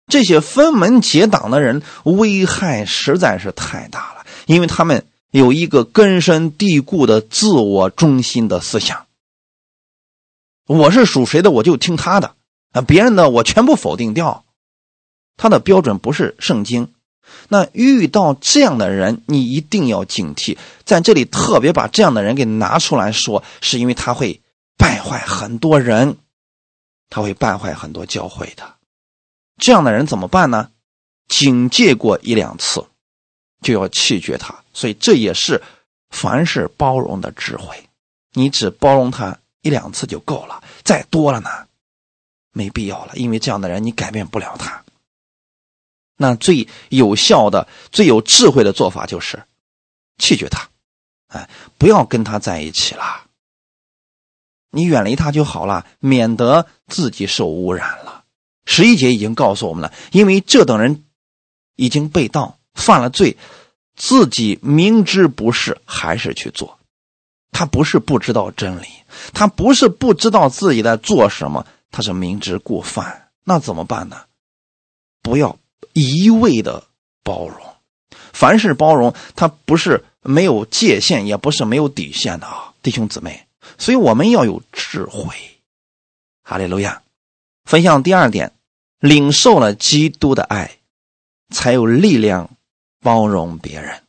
[0.07, 5.05] 这些分门结党的人危害实在是太大了，因为他们。
[5.31, 9.07] 有一个根深蒂固的自我中心的思想，
[10.67, 12.35] 我是属谁的，我就听他的
[12.73, 14.43] 啊，别人的我全部否定掉。
[15.37, 16.93] 他的标准不是圣经。
[17.49, 20.57] 那遇到这样的人，你一定要警惕。
[20.85, 24.41] 在这里特别把这样的人给拿出来说，是因为他会
[24.77, 26.17] 败坏很多人，
[27.09, 28.75] 他会败坏很多教会的。
[29.57, 30.69] 这样的人怎么办呢？
[31.27, 32.85] 警戒过一两次。
[33.61, 35.61] 就要弃绝他，所以这也是
[36.09, 37.77] 凡事包容的智慧。
[38.33, 41.47] 你只包容他一两次就够了，再多了呢，
[42.53, 43.15] 没必要了。
[43.15, 44.83] 因为这样的人你改变不了他。
[46.21, 49.43] 那最有效的、最有智慧的做法就是
[50.19, 50.69] 弃绝他，
[51.27, 51.49] 哎，
[51.79, 53.23] 不要跟他在一起了，
[54.69, 58.23] 你远离他就好了，免得自己受污染了。
[58.65, 61.03] 十一节已经告诉我们了，因为这等人
[61.75, 63.35] 已经被盗，犯了罪，
[63.95, 66.77] 自己明知不是还是去做。
[67.51, 68.85] 他不是不知道真理，
[69.33, 73.31] 他不是不知道自己在做什么，他是明知故犯。
[73.43, 74.21] 那怎么办呢？
[75.23, 75.57] 不要
[75.93, 76.83] 一味的
[77.23, 77.57] 包容，
[78.31, 83.47] 凡是包容，它不是没有界限，也不是没有底线的啊，弟兄姊妹。
[83.77, 85.35] 所以我们要有智慧。
[86.43, 87.01] 哈利路亚。
[87.63, 88.53] 分享第二点，
[88.99, 90.77] 领受了基督的爱，
[91.49, 92.49] 才有力量
[92.99, 94.01] 包容别人。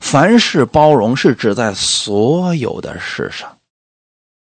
[0.00, 3.58] 凡事包容是指在所有的事上。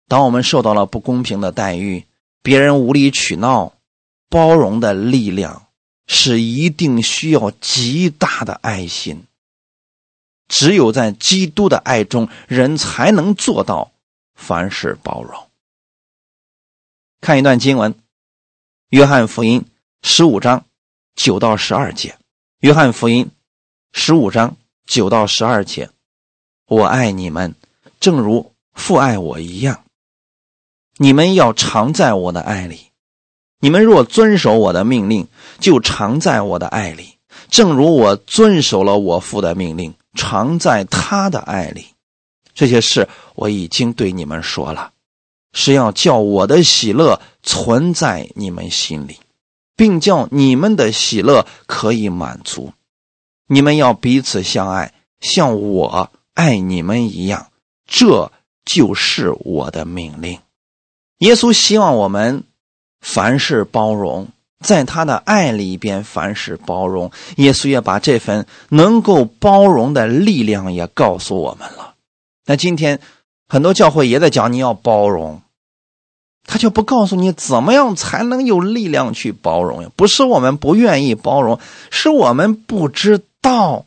[0.08, 2.06] 当我们受到了不公平的待遇，
[2.42, 3.72] 别人无理取闹，
[4.28, 5.68] 包容的力量
[6.06, 9.24] 是一定需要极大的爱心。
[10.48, 13.92] 只有在基督的爱中，人才能做到
[14.34, 15.48] 凡事包容。
[17.20, 17.92] 看一段经文，
[18.88, 19.60] 《约翰福音》
[20.08, 20.64] 十五章
[21.14, 22.10] 九到十二节，
[22.60, 23.26] 《约翰福音》
[23.92, 24.56] 十五章
[24.86, 25.90] 九到十二节，
[26.66, 27.54] 我爱你们，
[28.00, 29.84] 正如父爱我一样。
[30.96, 32.87] 你们要常在我的爱里。
[33.60, 35.26] 你们若遵守我的命令，
[35.58, 37.14] 就常在我的爱里，
[37.48, 41.86] 正如我遵守了我父的命令，常在他的爱里。
[42.54, 44.92] 这些事我已经对你们说了，
[45.52, 49.18] 是要叫我的喜乐存在你们心里，
[49.76, 52.72] 并叫你们的喜乐可以满足。
[53.48, 57.50] 你们要彼此相爱，像我爱你们一样。
[57.86, 58.30] 这
[58.64, 60.38] 就是我的命令。
[61.18, 62.44] 耶稣希望我们
[63.00, 64.28] 凡事包容，
[64.64, 67.10] 在他的爱里边凡事包容。
[67.36, 71.94] 耶稣也把这份能够包容的力量也告诉我们了。
[72.44, 73.00] 那今天
[73.48, 75.42] 很多教会也在讲你要包容，
[76.44, 79.90] 他就不告诉你怎么样才能有力量去包容呀？
[79.96, 83.84] 不是我们不愿意包容，是我们不知道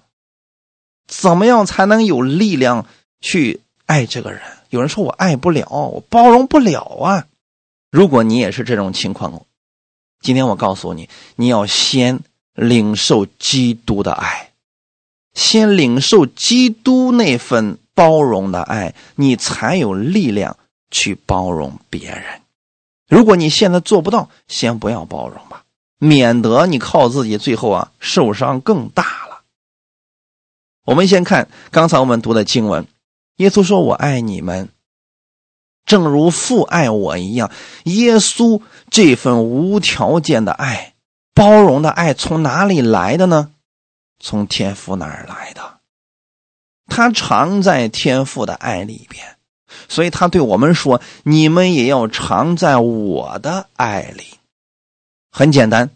[1.07, 2.85] 怎么样才能有力量
[3.19, 4.41] 去爱这个人。
[4.69, 7.25] 有人说我爱不了，我包容不了啊！
[7.91, 9.45] 如果你也是这种情况，
[10.21, 12.21] 今天我告诉你，你要先
[12.53, 14.53] 领受基督的爱，
[15.33, 20.55] 先领受基督那份包容的爱，你才有力量
[20.89, 22.41] 去包容别人。
[23.09, 25.65] 如果你现在做不到，先不要包容吧，
[25.97, 29.41] 免得你靠自己，最后啊受伤更大了。
[30.85, 32.87] 我们先看刚才我们读的经文。
[33.37, 34.69] 耶稣说：“我爱你们，
[35.85, 37.51] 正如父爱我一样。”
[37.85, 40.93] 耶稣这份无条件的爱、
[41.33, 43.51] 包容的爱从哪里来的呢？
[44.19, 45.79] 从天父那儿来的。
[46.87, 49.37] 他常在天父的爱里边，
[49.87, 54.25] 所以他对我们说：“你们也要常在我的爱里。”
[55.31, 55.89] 很简单，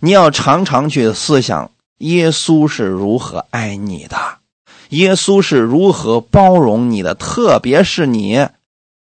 [0.00, 4.16] 你要常常去思想耶稣是如何爱你的。
[4.90, 7.14] 耶稣是如何包容你的？
[7.14, 8.46] 特别是你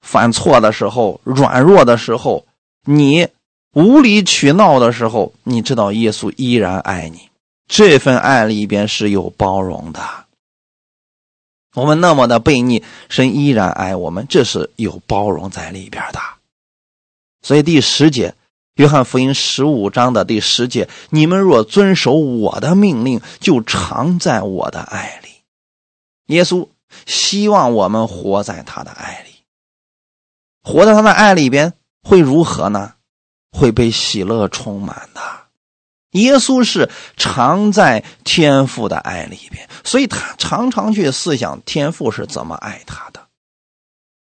[0.04, 2.46] 犯错的时候、软弱的时候、
[2.86, 3.28] 你
[3.74, 7.30] 无理取闹的时候，你知道耶稣依然爱你。
[7.68, 10.00] 这份爱里边是有包容的。
[11.74, 16.20] 我们那么的悖逆，神依然爱我们，这是有包容在里边的。
[17.42, 18.36] 所以第十节，
[18.76, 25.30] 约翰福音十五章的第十节：你们若遵守我的命令，就常在我的爱里。
[26.28, 26.68] 耶稣
[27.08, 29.33] 希望我们活在他的爱里，
[30.64, 32.94] 活在他的爱里边会如何呢？
[33.52, 35.22] 会被喜乐充满的。
[36.12, 43.22] 耶稣是常在天父的爱里边，所以他常常去思想天父是怎么爱他的。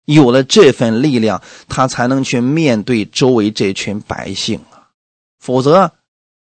[0.04, 4.92] 有了这份力量，他才能去面对周围这群百姓啊，
[5.38, 5.92] 否则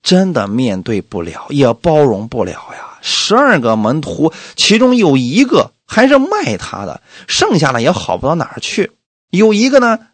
[0.02, 2.98] 真的面对不了，也包容不了呀。
[3.00, 8.92] 十二个门徒，其中有一个还是卖他的，剩下的也好不到哪儿去。
[9.30, 10.08] 有一个呢，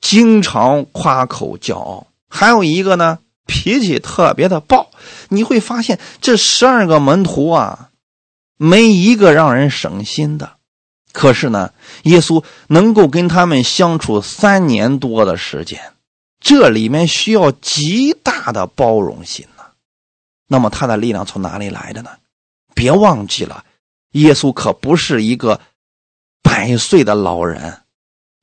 [0.00, 4.90] 经常夸口骄傲；还有一个呢，脾气特别的暴。
[5.28, 7.90] 你会发现，这十二个门徒啊，
[8.56, 10.56] 没一个让人省心的。
[11.12, 11.72] 可是呢，
[12.02, 15.92] 耶稣能够跟他们相处三年多的时间，
[16.40, 19.46] 这里面需要极大的包容心。
[20.48, 22.10] 那么他的力量从哪里来的呢？
[22.72, 23.64] 别忘记了，
[24.12, 25.60] 耶稣可不是一个
[26.40, 27.80] 百岁的老人，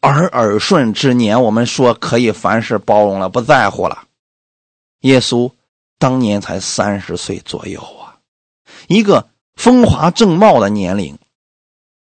[0.05, 4.03] 而耳顺之年，我们说可以凡事包容了，不在乎了。
[4.99, 5.49] 耶稣
[5.97, 8.19] 当年才三十岁左右啊，
[8.87, 11.17] 一个风华正茂的年龄，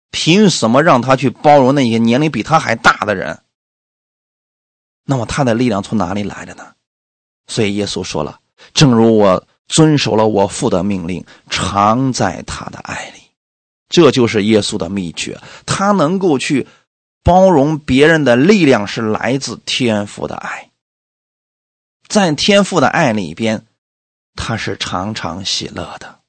[0.10, 3.40] 凭什么让他去包容那些年龄比他还大的人？
[5.06, 6.74] 那么他的力量从哪里来的呢？
[7.46, 8.40] 所以耶稣说了
[8.74, 13.22] ：“正如我遵守了我父的命令，常在他的爱里。”
[13.88, 15.40] 这就是耶稣的秘诀。
[15.68, 16.66] 他能够去
[17.26, 20.70] 包容别人的力量，是来自天父的爱。
[22.08, 23.66] 在天父的爱里边，
[24.36, 26.20] 他是常常喜乐的。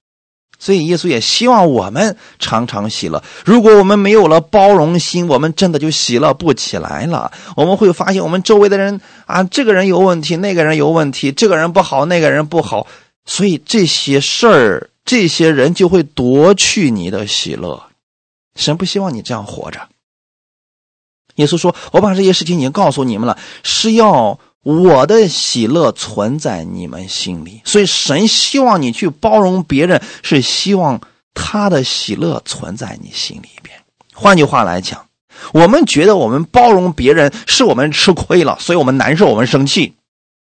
[0.59, 3.22] 所以，耶稣也希望我们常常喜乐。
[3.44, 7.30] 如果我们没有了包容心，我们真的就喜乐不起来了。
[7.57, 12.86] 我们会发现，我们周围的人啊，这个人有问题，那个人有问题，这个人不好，那个人不好。
[13.26, 17.82] 所以这些事儿、这些人就会夺去你的喜乐。
[18.55, 19.86] 神不希望你这样活着。
[21.37, 31.01] 耶稣说：“我把这些事情已经告诉你们了，是要。”我的喜乐存在你们心里，所以神希望你去包容别人，是希望
[31.34, 33.78] 他的喜乐存在你心里边。
[34.12, 35.07] 换句话来讲，
[35.53, 39.95] 我们觉得我们包容别人是我们吃亏了，所以我们难受，我们生气。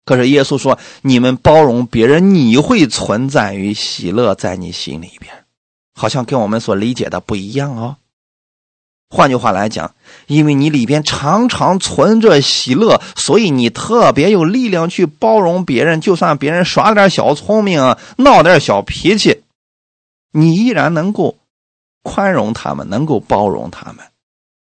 [0.05, 5.33] 可是耶稣说，你们包容别人，你会存在于喜乐在你心里边，
[5.93, 7.97] 好像跟我们所理解的不一样哦。
[9.13, 9.93] 换句话来讲，
[10.25, 16.01] 因为你里边常常存着喜乐，所以你特别有力量去包容别人。
[16.01, 19.43] 就算别人耍点小聪明啊、闹点小脾气，
[20.31, 21.37] 你依然能够
[22.01, 24.03] 宽容他们，能够包容他们，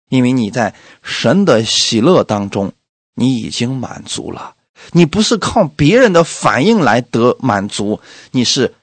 [0.07, 0.73] 因为你在
[1.03, 2.71] 神的喜乐当中，
[3.15, 4.55] 你已经满足了。
[4.93, 7.99] 你不是靠别人的反应来得满足，
[8.31, 8.73] 你是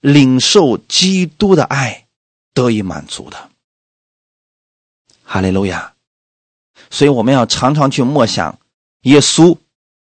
[0.00, 2.06] 领受基督的爱
[2.54, 3.47] 得以满足的。
[5.30, 5.92] 哈利路亚！
[6.88, 8.58] 所以我们要常常去默想，
[9.02, 9.58] 耶稣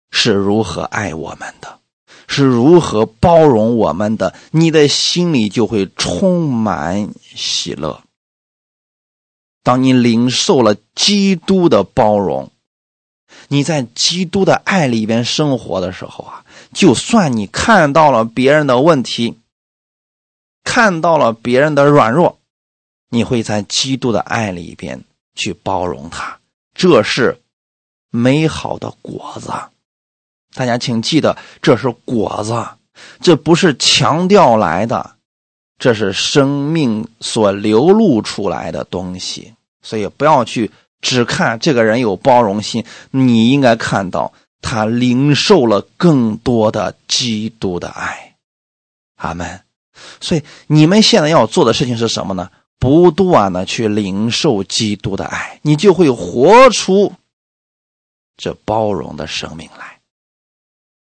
[0.09, 1.79] 是如何爱我们的，
[2.27, 8.01] 是如何包容我们的，你的心里就会充满喜乐。
[9.61, 12.49] 当你领受了基督的包容，
[13.49, 16.43] 你在基督的爱里边生活的时候啊，
[16.73, 19.37] 就算你看到了别人的问题，
[20.63, 22.39] 看到了别人的软弱。
[23.13, 24.99] 你会在基督的爱里边
[25.35, 26.39] 去包容他，
[26.73, 27.39] 这是
[28.09, 29.51] 美好的果子。
[30.55, 32.67] 大家请记得，这是果子，
[33.21, 35.11] 这不是强调来的，
[35.77, 39.53] 这是生命所流露出来的东西。
[39.83, 48.37] 所以不要去只看这个人有包容心，你应该看到他领受了更多的基督的爱。
[49.17, 49.61] 阿门。
[50.19, 52.49] 所以你们现在要做的事情是什么呢？
[52.83, 57.13] 不断的去领受基督的爱，你就会活出
[58.35, 60.01] 这包容的生命来。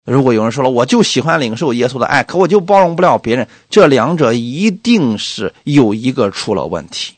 [0.05, 7.15] 如果有人说了，我就喜欢领受耶稣的爱，可我就包容不了别人，这两者一定是有一个出了问题。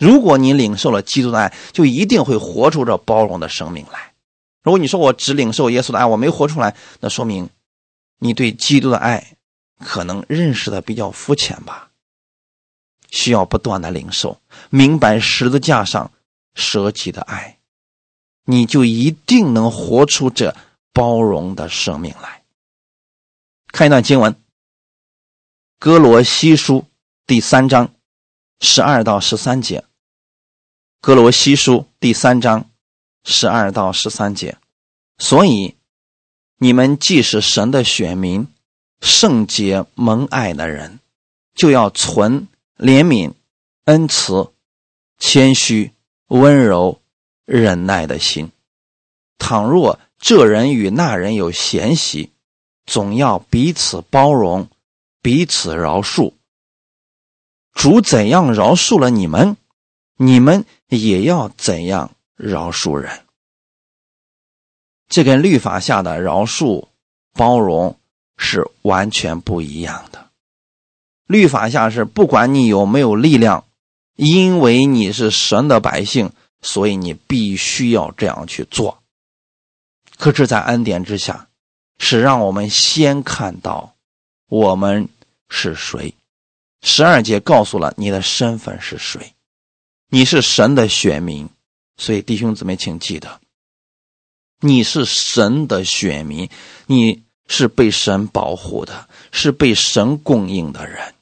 [0.00, 4.14] 如果你领受了基督的爱，就一定会活出这包容的生命来。
[4.62, 7.50] 如果你说我只领受耶稣的爱，我没活出来，那说明
[8.18, 9.36] 你对基督的爱
[9.78, 11.90] 可能认识的比较肤浅吧。
[13.14, 14.40] 需要不断的领受，
[14.70, 16.10] 明白十字架上
[16.56, 17.58] 舍己的爱，
[18.44, 20.56] 你就一定能活出这
[20.92, 22.42] 包容的生命来。
[23.68, 24.32] 看一段经文，
[25.78, 26.80] 《哥罗西书》
[27.24, 27.94] 第三章
[28.60, 29.80] 十二到十三节，
[31.00, 32.68] 《哥罗西书》第三章
[33.22, 34.58] 十二到十三节。
[35.18, 35.76] 所以，
[36.58, 38.48] 你们既是神的选民，
[39.00, 40.98] 圣洁蒙爱的人，
[41.54, 42.48] 就要存。
[42.76, 43.32] 怜悯、
[43.84, 44.52] 恩慈、
[45.18, 45.92] 谦虚、
[46.28, 47.00] 温柔、
[47.44, 48.50] 忍耐的心。
[49.38, 52.32] 倘若这人与那人有嫌隙，
[52.86, 54.68] 总要彼此包容，
[55.20, 56.32] 彼此饶恕。
[57.72, 59.56] 主怎样饶恕了你们，
[60.16, 63.24] 你们也要怎样饶恕人。
[65.08, 66.88] 这跟律法下的饶恕、
[67.32, 67.98] 包容
[68.36, 70.23] 是完全不一样的。
[71.26, 73.64] 律法下是不管你有没有力量，
[74.16, 79.02] 因为你是神的百姓，所以你必须要这样去做。
[80.16, 81.48] 可是，在恩典之下，
[81.98, 83.94] 是让我们先看到
[84.48, 85.08] 我们
[85.48, 86.14] 是谁。
[86.82, 89.34] 十二节告诉了你的身份是谁，
[90.10, 91.48] 你是神的选民。
[91.96, 93.40] 所以，弟兄姊妹，请记得，
[94.60, 96.50] 你是神的选民，
[96.86, 101.13] 你是被神保护的，是被神供应的人。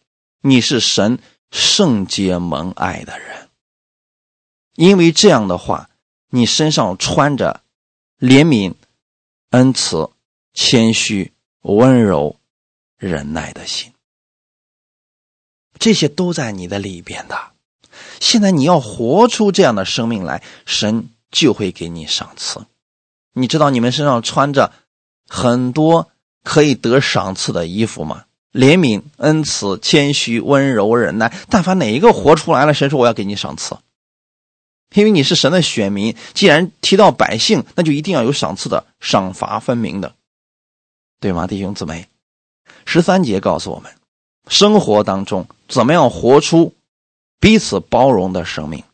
[0.42, 1.20] 你是神
[1.52, 3.48] 圣洁蒙爱的人，
[4.74, 5.88] 因为这样的话，
[6.30, 7.62] 你身上穿着
[8.18, 8.74] 怜悯、
[9.50, 10.10] 恩慈、
[10.52, 12.40] 谦虚、温柔、
[12.96, 13.92] 忍耐的心。
[15.78, 17.52] 这些都在你的里边的。
[18.18, 22.66] 现在你要活出这样的生命来，神就会给你赏赐。
[23.32, 24.72] 你知道你们身上穿着
[25.28, 26.10] 很多
[26.42, 28.24] 可以得赏赐的衣服吗？
[28.52, 33.76] 怜悯、恩慈、谦虚、温柔、忍耐，但凡哪一个活出来了，神说我要给你赏赐，
[34.94, 36.14] 因为你是神的选民。
[36.34, 40.14] 既然提到百姓，那就一定要有赏赐的，赏罚分明的，
[41.20, 42.08] 对吗，弟兄姊妹？
[42.84, 43.92] 十三节告诉我们，
[44.48, 46.74] 生活当中怎么样活出。
[47.40, 48.84] 彼此包容的生命。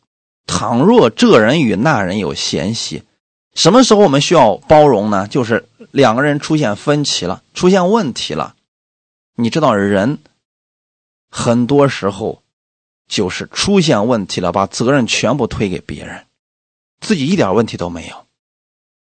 [0.47, 3.03] 倘若这人与那人有嫌隙，
[3.53, 5.27] 什么时候我们需要包容呢？
[5.27, 8.55] 就是两个人出现分歧了，出现问题了。
[9.41, 10.19] 你知道，人
[11.31, 12.43] 很多时候
[13.07, 16.25] 就是出现问题了，把责任全部推给别人，
[16.99, 18.25] 自己一点问题都没有。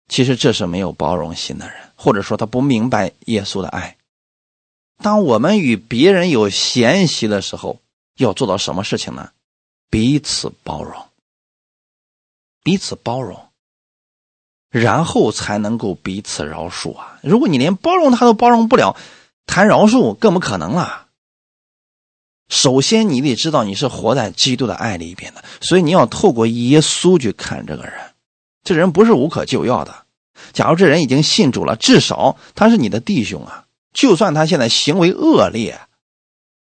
[0.08, 3.98] 其实这是没有包容心的人，或者说他不明白耶稣的爱。
[4.96, 7.82] 当我们与别人有嫌隙的时候，
[8.16, 9.30] 要做到什么事情呢？
[9.90, 11.06] 彼此包容，
[12.62, 13.48] 彼此包容，
[14.70, 17.18] 然后才能够彼此饶恕啊！
[17.22, 18.96] 如果你连包容他都包容不了，
[19.46, 21.08] 谈饶恕更不可能了。
[22.48, 28.14] 首先，你得知道你是活在基督的爱里边的，所以你要透过耶稣去看这个人。
[28.62, 30.04] 这人不是无可救药的。
[30.52, 33.66] 假如这人已经信主了，至少他是你的弟兄啊。
[33.92, 35.80] 就算他现在行为恶劣。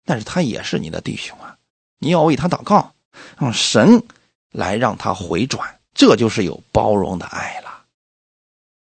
[0.04, 1.56] 但是他也是你的弟兄啊，
[1.98, 2.94] 你要为他祷告，
[3.38, 4.04] 让神
[4.52, 7.82] 来让他回转，这就是有包容的爱了。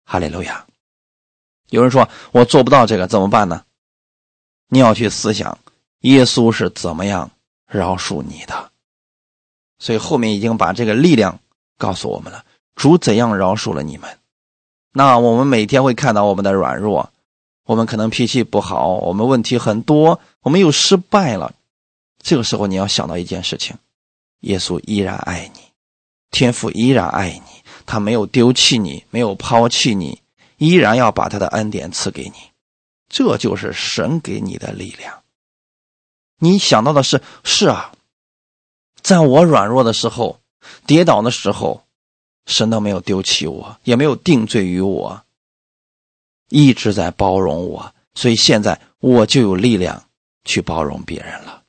[0.06, 0.66] 哈利路亚！
[1.72, 3.64] 有人说我做不到这个怎么办呢？
[4.70, 5.58] 你要去思想
[6.02, 7.32] 耶稣是怎么样
[7.68, 8.72] 饶恕你的，
[9.80, 11.40] 所以后面已经把这个力量
[11.78, 12.44] 告诉我们了。
[12.76, 14.18] 主怎样饶恕了你们？
[14.92, 17.12] 那我们每天会看到我们的软弱。
[17.66, 21.54] 我们可能脾气不好，我们问题很多，我们又失败了。
[22.22, 23.76] 这个时候你要想到一件事情：
[24.42, 25.62] 耶稣依然爱你，
[26.30, 30.22] 天父依然爱你，他没有丢弃你，没有抛弃你，
[30.58, 32.34] 依然要把他的恩典赐给你。
[33.08, 35.24] 这就是神给你的力量。
[36.40, 37.94] 你想到的是，是啊，
[39.02, 40.40] 在我软弱的时候、
[40.86, 41.84] 跌倒的时候，
[42.46, 45.24] 神都没有丢弃我，也没有定罪于我。
[46.50, 50.04] 一直在包容我，所以现在我就有力量
[50.44, 51.64] 去包容别人了。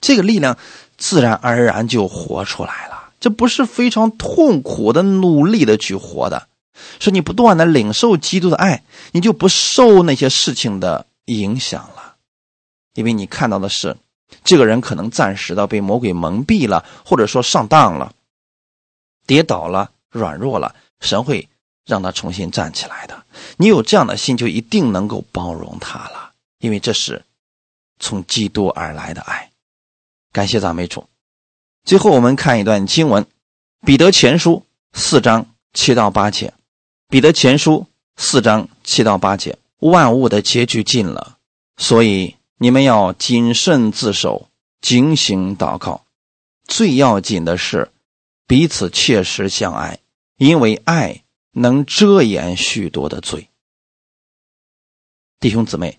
[0.00, 0.56] 这个力量
[0.96, 3.12] 自然而然就活出来了。
[3.18, 6.48] 这不是非常痛苦的努力的去活的，
[6.98, 12.16] 是你不断的领受基督的爱，你就不受那些事情的影响了。
[12.94, 13.96] 因为你看到的是，
[14.44, 18.14] 这个人可能暂时的被魔鬼蒙蔽了，或者说上当了，
[19.26, 21.48] 跌倒了，软弱了，神会。
[21.86, 23.24] 让他重新站起来的，
[23.58, 27.24] 你有这样的心，就一定能够包容他了，因为这是
[28.00, 29.52] 从基督而来的爱。
[30.32, 31.08] 感谢赞美主。
[31.84, 33.22] 最后，我们看一段经文，
[33.86, 34.66] 《彼得前书》
[34.98, 36.48] 四章七到八节，
[37.08, 37.72] 《彼得前书》
[38.16, 41.38] 四章七到八节，万物的结局近了，
[41.76, 44.48] 所以你们要谨慎自守，
[44.80, 46.04] 警醒祷告。
[46.66, 47.90] 最要紧的是
[48.46, 49.98] 彼此切实相爱，
[50.36, 51.22] 因为爱。
[51.58, 53.48] 能遮掩许多的罪，
[55.40, 55.98] 弟兄姊妹，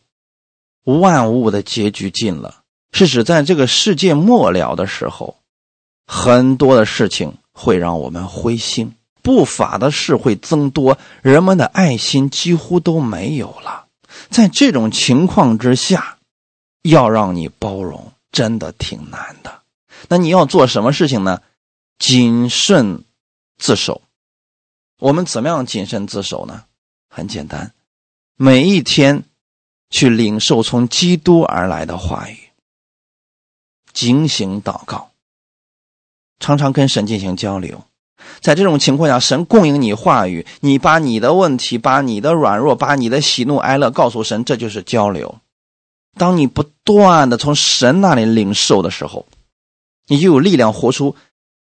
[0.83, 5.39] 万物的结局近了，是指在这个世界末了的时候，
[6.05, 8.93] 很多的事情会让我们灰心，
[9.27, 13.87] 不法的事会增多，人们的爱心几乎都没有了。
[14.29, 16.17] 在这种情况之下，
[16.83, 19.63] 要让你包容，真的挺难的。
[20.07, 21.41] 那你要做什么事情呢？
[21.99, 23.03] 谨慎
[23.57, 24.01] 自守。
[24.97, 26.63] 我们怎么样谨慎自守呢？
[27.09, 27.73] 很简单，
[28.37, 29.25] 每一天
[29.89, 32.37] 去领受从基督而来的话语，
[33.91, 35.11] 警醒祷告，
[36.39, 37.83] 常常跟神进行交流。
[38.39, 45.39] 在这种情况下，神供应你话语，你把你的问题、把你的软弱、把你的喜怒哀乐告诉神，这就是交流。
[46.15, 49.27] 当你不断的从神那里领受的时候，
[50.07, 51.15] 你就有力量活出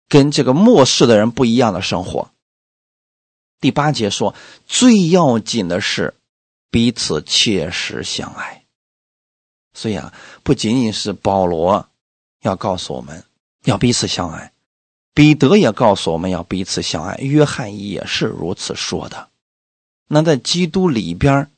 [0.09, 2.31] 跟这个末世的人不一样的生活。
[3.59, 4.33] 第八节说，
[4.65, 6.15] 最要紧的是
[6.71, 8.63] 彼此切实相爱。
[9.73, 11.87] 所以啊，不仅仅是保罗
[12.41, 13.23] 要告诉我们
[13.65, 14.51] 要彼此相爱，
[15.17, 19.29] 彼得也告诉我们要彼此相爱，约翰也是如此说的。
[20.07, 21.49] 那在基督里边，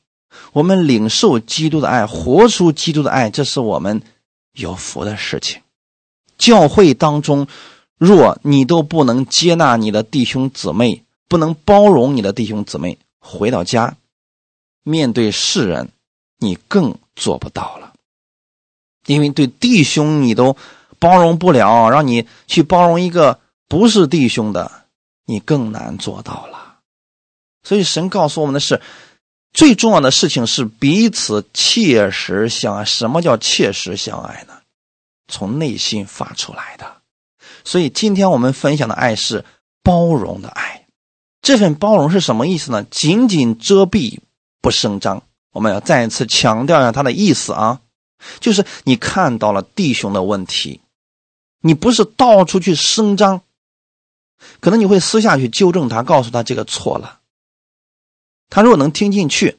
[0.54, 4.00] 我们领受基督的爱，活出基督的爱，这是我们
[4.54, 5.60] 有福的事情。
[6.38, 7.48] 教会当中，
[7.98, 13.98] 若你都不能接纳你的弟兄姊妹，不能包容你的弟兄姊妹，回到家，
[14.82, 15.90] 面对世人，
[16.38, 17.92] 你更做不到了。
[19.04, 20.56] 因为对弟兄你都
[20.98, 23.38] 包容不了，让你去包容一个
[23.70, 24.88] 不是弟兄的，
[25.26, 26.80] 你更难做到了。
[27.62, 28.82] 所以神告诉我们的是，
[29.52, 32.84] 最重要的事情是彼此切实相爱。
[32.84, 34.54] 什么叫切实相爱呢？
[35.28, 36.96] 从内心发出来的。
[37.64, 39.44] 所以今天我们分享的爱是
[39.84, 40.86] 包容的爱。
[41.40, 42.82] 这份包容是什么意思呢？
[42.90, 44.18] 仅仅遮蔽，
[44.60, 45.22] 不声张。
[45.52, 47.80] 我们要再一次强调一下它的意思啊。
[48.40, 50.80] 就是你看到了弟兄的问题，
[51.60, 53.42] 你不是到处去声张，
[54.60, 57.20] 可能你会私下去纠正他，告诉他这个错了。
[58.48, 59.58] 他如果能听进去，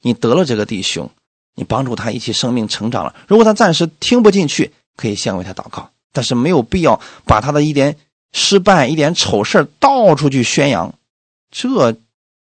[0.00, 1.10] 你得了这个弟兄，
[1.54, 3.14] 你帮助他一起生命成长了。
[3.26, 7.96] 如果他暂时听不进去，可以先为他祷告，但是没有必要把他的一点
[8.32, 10.94] 失败、一点丑事到处去宣扬，
[11.50, 11.96] 这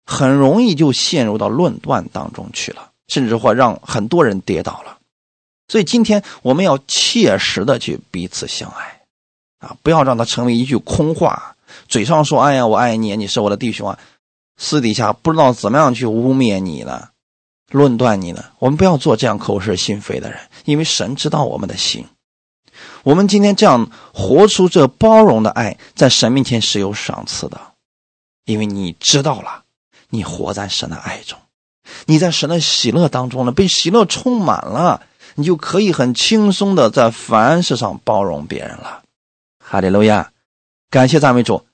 [0.06, 4.98] 很容易就陷入到论断当中去了，甚至会让很多人跌倒了。
[5.68, 8.97] 所以今天我们要切实的去彼此相爱，
[9.58, 11.56] 啊，不要让它成为一句空话，
[11.88, 13.98] 嘴上说“哎呀，我爱你，你是我的弟兄啊”，
[14.56, 17.08] 私底下不知道怎么样去污蔑你呢，
[17.70, 18.44] 论断你呢。
[18.58, 22.06] 我们不要做这样口是心非的人，因为神知道我们的心。
[23.02, 27.60] 我们今天这样活出这包容的爱，在神面前是有赏赐的，
[28.44, 29.64] 因为你知道了，
[30.08, 31.38] 你活在神的爱中，
[32.06, 35.02] 你在神的喜乐当中呢，被喜乐充满了。
[35.34, 39.02] 你就可以很轻松的在凡事上包容别人了，
[39.70, 40.32] 哈利路亚，
[40.88, 41.66] 感谢赞美主。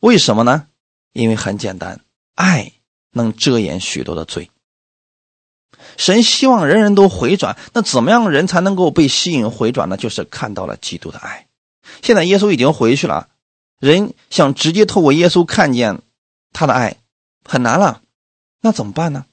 [0.00, 0.66] 为什么呢？
[1.12, 2.00] 因为很简单，
[2.34, 2.72] 爱
[3.12, 4.50] 能遮掩许多的罪。
[5.96, 9.96] 神希望人人都回转，那怎么样人才能够被吸引回转呢？
[9.96, 11.46] 就是看到了基督的爱。
[12.02, 13.28] 现在耶稣已经回去了，
[13.78, 16.02] 人想直接透过耶稣看见
[16.52, 16.96] 他的爱
[17.44, 18.02] 很难了，
[18.60, 19.26] 那怎么办呢？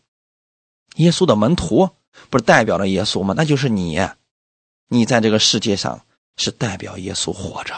[0.97, 1.89] 耶稣的门徒。
[2.31, 3.35] 不是代表了耶稣吗？
[3.37, 3.99] 那就是你，
[4.87, 6.01] 你在这个世界上
[6.37, 7.73] 是代表耶稣活着。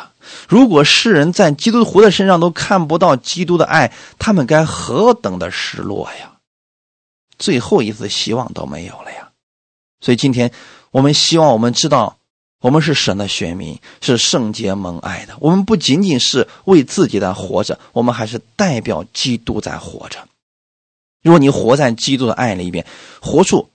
[0.47, 6.37] 如果世人在基督徒的身上都看不到基督的爱，他们该何等的失落呀！
[7.39, 9.29] 最后一丝希望都没有了呀！
[10.01, 10.51] 所以今天
[10.91, 12.17] 我们希望我们知道，
[12.61, 15.35] 我们是神的选民，是圣洁蒙爱的。
[15.39, 20.27] 我们不仅仅是为自己在活着，我们还是代表基督在活着。
[21.23, 22.85] 如果你活在基督的爱里边，
[23.21, 23.69] 活出。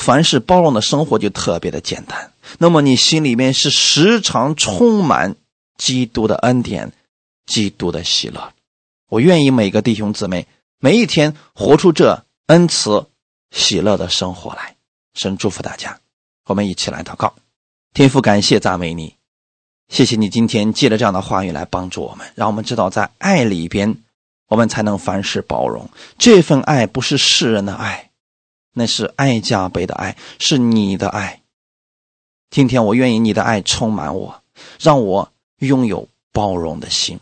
[0.00, 5.36] 凡是包容的生活就特别的简单，那么你心里面是时常充满
[5.76, 6.92] 基督的恩典、
[7.46, 8.52] 基督的喜乐。
[9.08, 10.46] 我愿意每个弟兄姊妹
[10.78, 13.06] 每一天活出这恩慈、
[13.50, 14.76] 喜乐的生活来。
[15.14, 15.98] 神祝福大家，
[16.46, 17.34] 我们一起来祷告。
[17.92, 19.16] 天父，感谢赞美你，
[19.88, 23.96] 谢谢你今天借着这样的话语来帮助我们，让我们知道在爱里边，
[24.48, 25.90] 我们才能凡事包容。
[26.16, 28.09] 这份爱不是世人的爱。
[28.72, 31.42] 那是爱加倍的爱，是你的爱。
[32.50, 34.42] 今天我愿意你的爱充满我，
[34.78, 37.18] 让我拥有包容的心。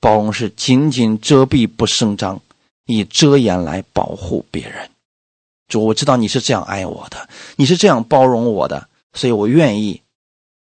[0.00, 2.40] 包容是仅仅遮蔽不声张，
[2.86, 4.90] 以遮掩来保护别人。
[5.68, 10.02] 主，我知道你是这样爱我的，你是这样包容我的，所以我愿意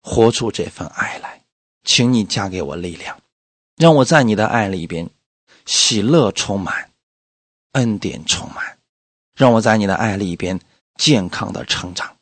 [0.04, 1.42] 活出这份爱来。
[1.84, 3.20] 请你加给我力量，
[3.78, 5.10] 让我在你的爱里边
[5.66, 6.92] 喜乐充满，
[7.72, 8.78] 恩典充满。
[9.42, 10.60] 让我在你的爱里边
[10.98, 12.16] 健康的成长，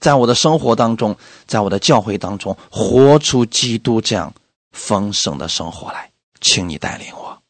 [0.00, 4.34] 在我的生活当中，在我的教会当中，活出基督这样
[4.72, 6.10] 丰盛的生活来。
[6.40, 7.40] 请你带领我，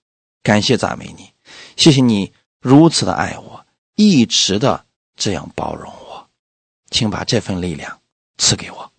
[0.42, 1.32] 感谢赞美你，
[1.74, 4.84] 谢谢你如此的爱我，一直的
[5.16, 6.28] 这样包容我，
[6.90, 7.98] 请把这份力量
[8.36, 8.92] 赐给我，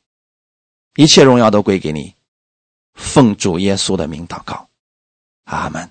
[0.95, 2.15] 一切荣耀都归给你，
[2.95, 4.67] 奉主耶稣的名祷告，
[5.43, 5.87] 阿门。